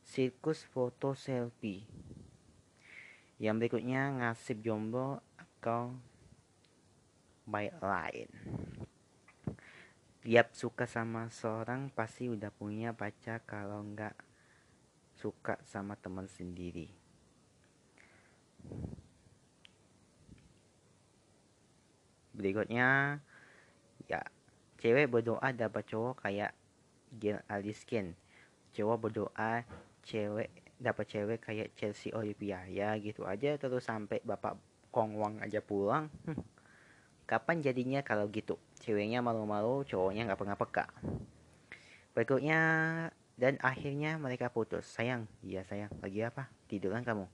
Sirkus 0.08 0.64
foto 0.64 1.12
selfie. 1.12 1.84
Yang 3.36 3.56
berikutnya 3.60 4.16
ngasih 4.16 4.64
jomblo 4.64 5.20
atau 5.36 5.92
by 7.44 7.68
line. 7.84 8.32
Tiap 10.24 10.56
suka 10.56 10.88
sama 10.88 11.28
seorang 11.28 11.92
pasti 11.92 12.32
udah 12.32 12.50
punya 12.50 12.96
pacar 12.96 13.44
kalau 13.44 13.84
nggak 13.84 14.16
suka 15.20 15.60
sama 15.68 16.00
teman 16.00 16.32
sendiri. 16.32 16.88
Berikutnya 22.32 23.20
ya 24.06 24.22
cewek 24.82 25.10
berdoa 25.10 25.50
dapat 25.56 25.84
cowok 25.86 26.26
kayak 26.26 26.52
Gil 27.16 27.40
Aliskin 27.50 28.14
cowok 28.76 28.98
berdoa 29.10 29.64
cewek 30.06 30.50
dapat 30.76 31.06
cewek 31.08 31.40
kayak 31.42 31.72
Chelsea 31.80 32.12
Olivia 32.12 32.64
ya 32.68 32.94
gitu 33.00 33.24
aja 33.24 33.56
terus 33.56 33.88
sampai 33.88 34.20
bapak 34.22 34.60
Kongwang 34.92 35.44
aja 35.44 35.60
pulang 35.60 36.08
hm. 36.28 36.56
Kapan 37.26 37.58
jadinya 37.58 38.06
kalau 38.06 38.30
gitu? 38.30 38.62
Ceweknya 38.78 39.18
malu-malu, 39.26 39.82
cowoknya 39.82 40.30
nggak 40.30 40.40
pernah 40.46 40.54
peka. 40.54 40.86
Berikutnya 42.14 42.60
dan 43.34 43.58
akhirnya 43.66 44.22
mereka 44.22 44.54
putus. 44.54 44.86
Sayang, 44.86 45.26
iya 45.42 45.66
sayang. 45.66 45.90
Lagi 46.06 46.22
apa? 46.22 46.54
Tiduran 46.70 47.02
kamu. 47.02 47.26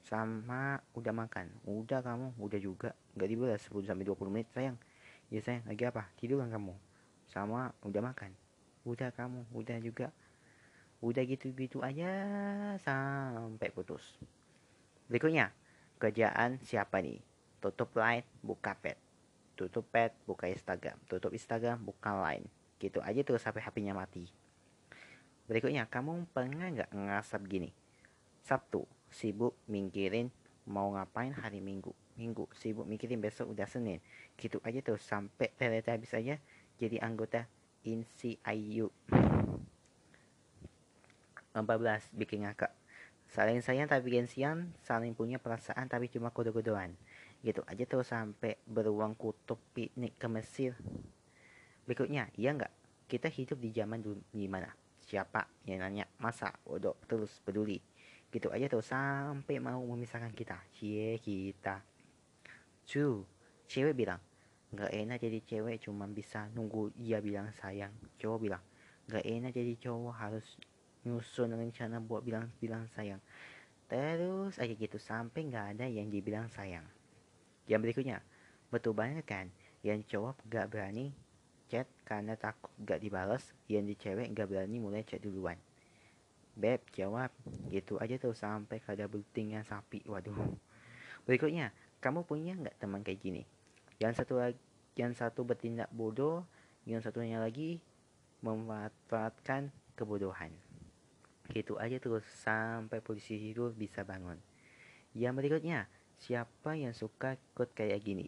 Sama 0.00 0.80
udah 0.96 1.12
makan. 1.12 1.52
Udah 1.68 2.00
kamu, 2.00 2.40
udah 2.40 2.56
juga. 2.56 2.96
Gak 3.20 3.28
dibalas 3.28 3.60
10 3.68 3.84
sampai 3.84 4.08
20 4.08 4.32
menit 4.32 4.48
sayang. 4.56 4.80
Iya 5.28 5.40
sayang, 5.44 5.64
lagi 5.68 5.84
apa? 5.84 6.08
Tiduran 6.16 6.48
kamu. 6.48 6.74
Sama 7.28 7.72
udah 7.84 8.00
makan. 8.00 8.32
Udah 8.88 9.12
kamu, 9.12 9.44
udah 9.52 9.78
juga. 9.84 10.08
Udah 11.04 11.22
gitu-gitu 11.22 11.84
aja 11.84 12.10
sampai 12.80 13.68
putus. 13.70 14.16
Berikutnya, 15.06 15.52
kerjaan 16.00 16.58
siapa 16.64 16.98
nih? 17.04 17.20
Tutup 17.60 17.92
line, 17.94 18.24
buka 18.42 18.74
pet 18.78 18.98
tutup 19.58 19.90
pet 19.90 20.14
buka 20.22 20.46
Instagram 20.46 20.94
tutup 21.10 21.34
Instagram 21.34 21.82
buka 21.82 22.14
line 22.14 22.46
gitu 22.78 23.02
aja 23.02 23.18
terus 23.26 23.42
sampai 23.42 23.58
HP-nya 23.58 23.90
mati 23.90 24.30
berikutnya 25.50 25.90
kamu 25.90 26.30
pernah 26.30 26.70
nggak 26.70 26.94
ngasap 26.94 27.42
gini 27.50 27.74
Sabtu 28.46 28.86
sibuk 29.10 29.58
mikirin 29.66 30.30
mau 30.62 30.94
ngapain 30.94 31.34
hari 31.34 31.58
Minggu 31.58 31.90
Minggu 32.18 32.50
sibuk 32.52 32.84
mikirin 32.84 33.22
besok 33.22 33.54
udah 33.54 33.70
Senin. 33.70 34.02
Gitu 34.34 34.58
aja 34.66 34.82
terus 34.82 35.06
sampai 35.06 35.54
ternyata 35.54 35.94
habis 35.94 36.10
aja 36.12 36.36
jadi 36.76 36.98
anggota 36.98 37.46
Insi 37.86 38.36
Ayu 38.42 38.90
14 41.54 42.14
bikin 42.14 42.44
ngakak. 42.44 42.74
Saling 43.28 43.62
sayang 43.62 43.86
tapi 43.86 44.10
gengsian 44.10 44.74
saling 44.82 45.14
punya 45.14 45.38
perasaan 45.38 45.86
tapi 45.86 46.08
cuma 46.08 46.34
kode-kodean 46.34 46.96
gitu 47.46 47.62
aja 47.70 47.86
tuh 47.86 48.02
sampai 48.02 48.58
beruang 48.66 49.14
kutub 49.14 49.62
piknik 49.70 50.18
ke 50.18 50.26
Mesir. 50.26 50.74
Berikutnya 51.86 52.26
iya 52.34 52.50
nggak? 52.50 52.72
Kita 53.06 53.30
hidup 53.30 53.62
di 53.62 53.70
zaman 53.70 54.02
dulu 54.02 54.20
gimana 54.34 54.68
siapa 55.06 55.48
yang 55.64 55.80
nanya? 55.80 56.04
Masa 56.20 56.52
bodoh 56.66 56.98
terus 57.06 57.38
peduli? 57.40 57.78
Gitu 58.28 58.52
aja 58.52 58.66
tuh 58.68 58.84
sampai 58.84 59.56
mau 59.62 59.80
memisahkan 59.80 60.34
kita. 60.34 60.58
Cie 60.76 61.16
kita 61.22 61.80
cu 62.88 63.28
cewek 63.68 63.92
bilang 63.92 64.20
nggak 64.72 64.88
enak 64.88 65.18
jadi 65.20 65.38
cewek 65.44 65.76
cuma 65.84 66.08
bisa 66.08 66.48
nunggu 66.56 66.88
dia 66.96 67.20
bilang 67.20 67.52
sayang 67.60 67.92
cowok 68.16 68.38
bilang 68.40 68.62
nggak 69.12 69.24
enak 69.24 69.52
jadi 69.52 69.74
cowok 69.76 70.14
harus 70.16 70.46
nyusun 71.04 71.52
rencana 71.52 72.00
buat 72.00 72.24
bilang 72.24 72.48
bilang 72.56 72.88
sayang 72.96 73.20
terus 73.88 74.56
aja 74.56 74.72
gitu 74.72 74.96
sampai 74.96 75.48
nggak 75.48 75.66
ada 75.76 75.86
yang 75.88 76.08
dibilang 76.08 76.48
sayang 76.48 76.84
yang 77.68 77.84
berikutnya, 77.84 78.24
betul 78.72 78.96
banget 78.96 79.28
kan? 79.28 79.52
Yang 79.84 80.08
cowok 80.16 80.40
gak 80.48 80.72
berani 80.72 81.12
chat 81.68 81.84
karena 82.08 82.32
takut 82.32 82.72
gak 82.80 83.04
dibalas, 83.04 83.52
yang 83.68 83.84
di 83.84 83.92
cewek 83.92 84.32
gak 84.32 84.48
berani 84.48 84.80
mulai 84.80 85.04
chat 85.04 85.20
duluan. 85.20 85.60
Beb 86.56 86.80
jawab, 86.96 87.28
gitu 87.68 88.00
aja 88.00 88.16
tuh 88.16 88.32
sampai 88.32 88.80
kada 88.80 89.04
yang 89.36 89.62
sapi. 89.68 90.00
Waduh. 90.08 90.56
Berikutnya, 91.28 91.70
kamu 91.98 92.26
punya 92.26 92.54
nggak 92.58 92.78
teman 92.78 93.02
kayak 93.02 93.20
gini? 93.20 93.42
Yang 93.98 94.22
satu 94.22 94.34
lagi, 94.38 94.60
yang 94.94 95.12
satu 95.14 95.42
bertindak 95.42 95.90
bodoh, 95.90 96.46
yang 96.86 97.02
satunya 97.02 97.42
lagi 97.42 97.82
memanfaatkan 98.42 99.70
kebodohan. 99.98 100.54
Gitu 101.50 101.80
aja 101.80 101.96
terus 101.98 102.26
sampai 102.44 103.02
polisi 103.02 103.38
itu 103.50 103.70
bisa 103.74 104.06
bangun. 104.06 104.38
Yang 105.16 105.34
berikutnya, 105.40 105.88
Siapa 106.18 106.74
yang 106.74 106.90
suka 106.90 107.38
ikut 107.38 107.78
kayak 107.78 108.02
gini? 108.02 108.26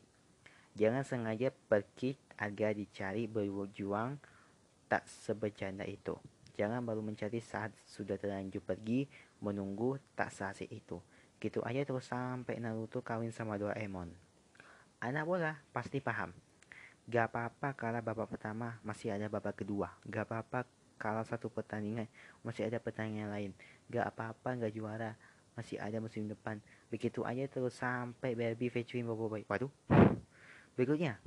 Jangan 0.78 1.02
sengaja 1.02 1.50
pergi 1.50 2.14
agar 2.38 2.78
dicari 2.78 3.26
berjuang 3.26 4.14
tak 4.86 5.10
sebercanda 5.10 5.82
itu. 5.82 6.14
Jangan 6.54 6.86
baru 6.86 7.02
mencari 7.02 7.42
saat 7.42 7.74
sudah 7.82 8.14
terlanjur 8.14 8.62
pergi 8.62 9.10
menunggu 9.42 9.98
tak 10.14 10.30
seasik 10.30 10.70
itu. 10.70 11.02
Gitu 11.40 11.64
aja 11.64 11.80
terus 11.82 12.06
sampai 12.06 12.60
Naruto 12.60 13.00
kawin 13.00 13.32
sama 13.32 13.56
Doraemon. 13.56 14.12
Anak 15.00 15.24
bola 15.24 15.56
pasti 15.72 15.98
paham. 15.98 16.36
Gak 17.08 17.32
apa-apa 17.32 17.72
kalau 17.74 18.04
babak 18.04 18.28
pertama 18.28 18.76
masih 18.84 19.16
ada 19.16 19.26
babak 19.32 19.58
kedua. 19.64 19.90
Gak 20.04 20.28
apa-apa 20.28 20.68
kalau 21.00 21.24
satu 21.24 21.48
pertandingan 21.48 22.06
masih 22.44 22.68
ada 22.68 22.76
pertandingan 22.76 23.32
lain. 23.32 23.52
Gak 23.88 24.12
apa-apa 24.12 24.60
gak 24.60 24.76
juara 24.76 25.16
masih 25.60 25.76
ada 25.76 25.98
musim 25.98 26.24
depan 26.24 26.56
begitu 26.88 27.26
aja 27.26 27.44
terus 27.50 27.76
sampai 27.76 28.32
Barbie 28.32 28.72
featuring 28.72 29.04
Bobo 29.04 29.28
Boy 29.28 29.44
waduh 29.44 29.68
berikutnya 30.78 31.18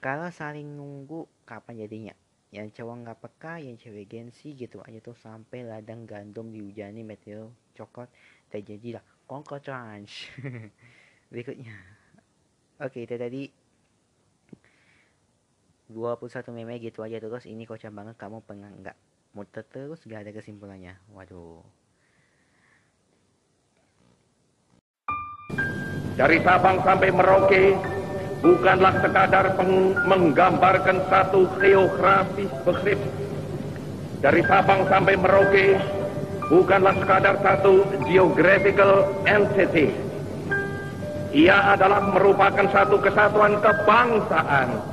kalau 0.00 0.30
saling 0.32 0.64
nunggu 0.64 1.28
kapan 1.44 1.84
jadinya 1.84 2.14
yang 2.50 2.72
cowok 2.72 2.96
nggak 3.06 3.18
peka 3.20 3.54
yang 3.62 3.76
cewek 3.78 4.10
gengsi 4.10 4.58
gitu 4.58 4.82
aja 4.82 4.98
tuh 4.98 5.14
sampai 5.14 5.62
ladang 5.62 6.08
gandum 6.08 6.50
dihujani 6.50 7.04
meteor 7.06 7.52
coklat 7.76 8.10
terjadilah 8.50 9.02
kongko 9.30 9.62
trans 9.62 10.10
berikutnya. 11.30 11.72
Oke 12.82 13.06
itu 13.06 13.14
tadi. 13.14 13.42
21 15.90 16.54
meme 16.54 16.78
gitu 16.78 17.02
aja 17.02 17.18
terus. 17.18 17.46
Ini 17.46 17.66
kocak 17.66 17.90
banget. 17.90 18.14
Kamu 18.18 18.42
pengen 18.46 18.82
nggak 18.82 18.96
muter 19.34 19.66
terus? 19.66 20.02
Gak 20.06 20.26
ada 20.26 20.30
kesimpulannya. 20.34 20.94
Waduh. 21.14 21.62
Dari 26.14 26.38
Sabang 26.44 26.78
sampai 26.84 27.10
Merauke 27.10 27.74
bukanlah 28.44 28.92
sekadar 29.02 29.56
menggambarkan 30.04 31.00
satu 31.08 31.48
geografis 31.58 32.52
begrip 32.62 33.00
dari 34.20 34.44
Sabang 34.44 34.84
sampai 34.84 35.16
Merauke 35.16 35.80
bukanlah 36.50 36.98
sekadar 36.98 37.38
satu 37.40 37.86
geographical 38.10 39.06
entity. 39.24 39.94
Ia 41.30 41.78
adalah 41.78 42.10
merupakan 42.10 42.66
satu 42.74 42.98
kesatuan 42.98 43.62
kebangsaan 43.62 44.89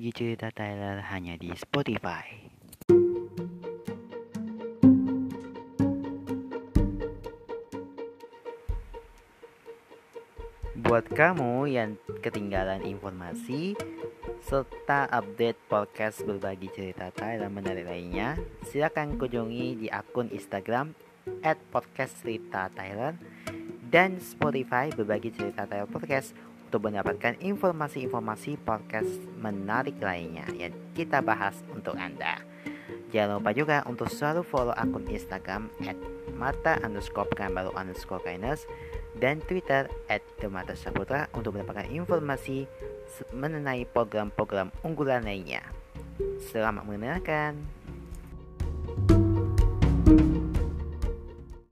Berbagi 0.00 0.16
cerita 0.16 0.48
Tyler 0.48 1.04
hanya 1.12 1.36
di 1.36 1.52
Spotify. 1.52 2.24
Buat 10.80 11.04
kamu 11.12 11.68
yang 11.68 12.00
ketinggalan 12.24 12.80
informasi 12.80 13.76
serta 14.40 15.04
update 15.12 15.60
podcast 15.68 16.24
berbagi 16.24 16.72
cerita 16.72 17.12
Thailand 17.12 17.52
menarik 17.60 17.84
lainnya, 17.84 18.40
silakan 18.72 19.20
kunjungi 19.20 19.84
di 19.84 19.92
akun 19.92 20.32
Instagram 20.32 20.96
@podcastcerita_thailand 21.44 23.20
dan 23.92 24.16
Spotify 24.16 24.88
berbagi 24.96 25.28
cerita 25.28 25.68
Thailand 25.68 25.92
podcast 25.92 26.32
untuk 26.70 26.86
mendapatkan 26.86 27.34
informasi-informasi 27.42 28.62
podcast 28.62 29.10
menarik 29.42 29.98
lainnya 29.98 30.46
yang 30.54 30.70
kita 30.94 31.18
bahas 31.18 31.58
untuk 31.74 31.98
Anda. 31.98 32.38
Jangan 33.10 33.42
lupa 33.42 33.50
juga 33.50 33.82
untuk 33.90 34.06
selalu 34.06 34.46
follow 34.46 34.70
akun 34.78 35.02
Instagram 35.10 35.66
mata 36.38 36.78
underscore 36.86 37.26
baru 37.34 37.74
underscore 37.74 38.22
kindness 38.22 38.70
dan 39.18 39.42
Twitter 39.50 39.90
at 40.06 40.22
Demata 40.38 40.78
Saputra 40.78 41.26
untuk 41.34 41.58
mendapatkan 41.58 41.90
informasi 41.90 42.70
mengenai 43.34 43.82
program-program 43.90 44.70
unggulan 44.86 45.26
lainnya. 45.26 45.66
Selamat 46.38 46.86
mendengarkan. 46.86 47.79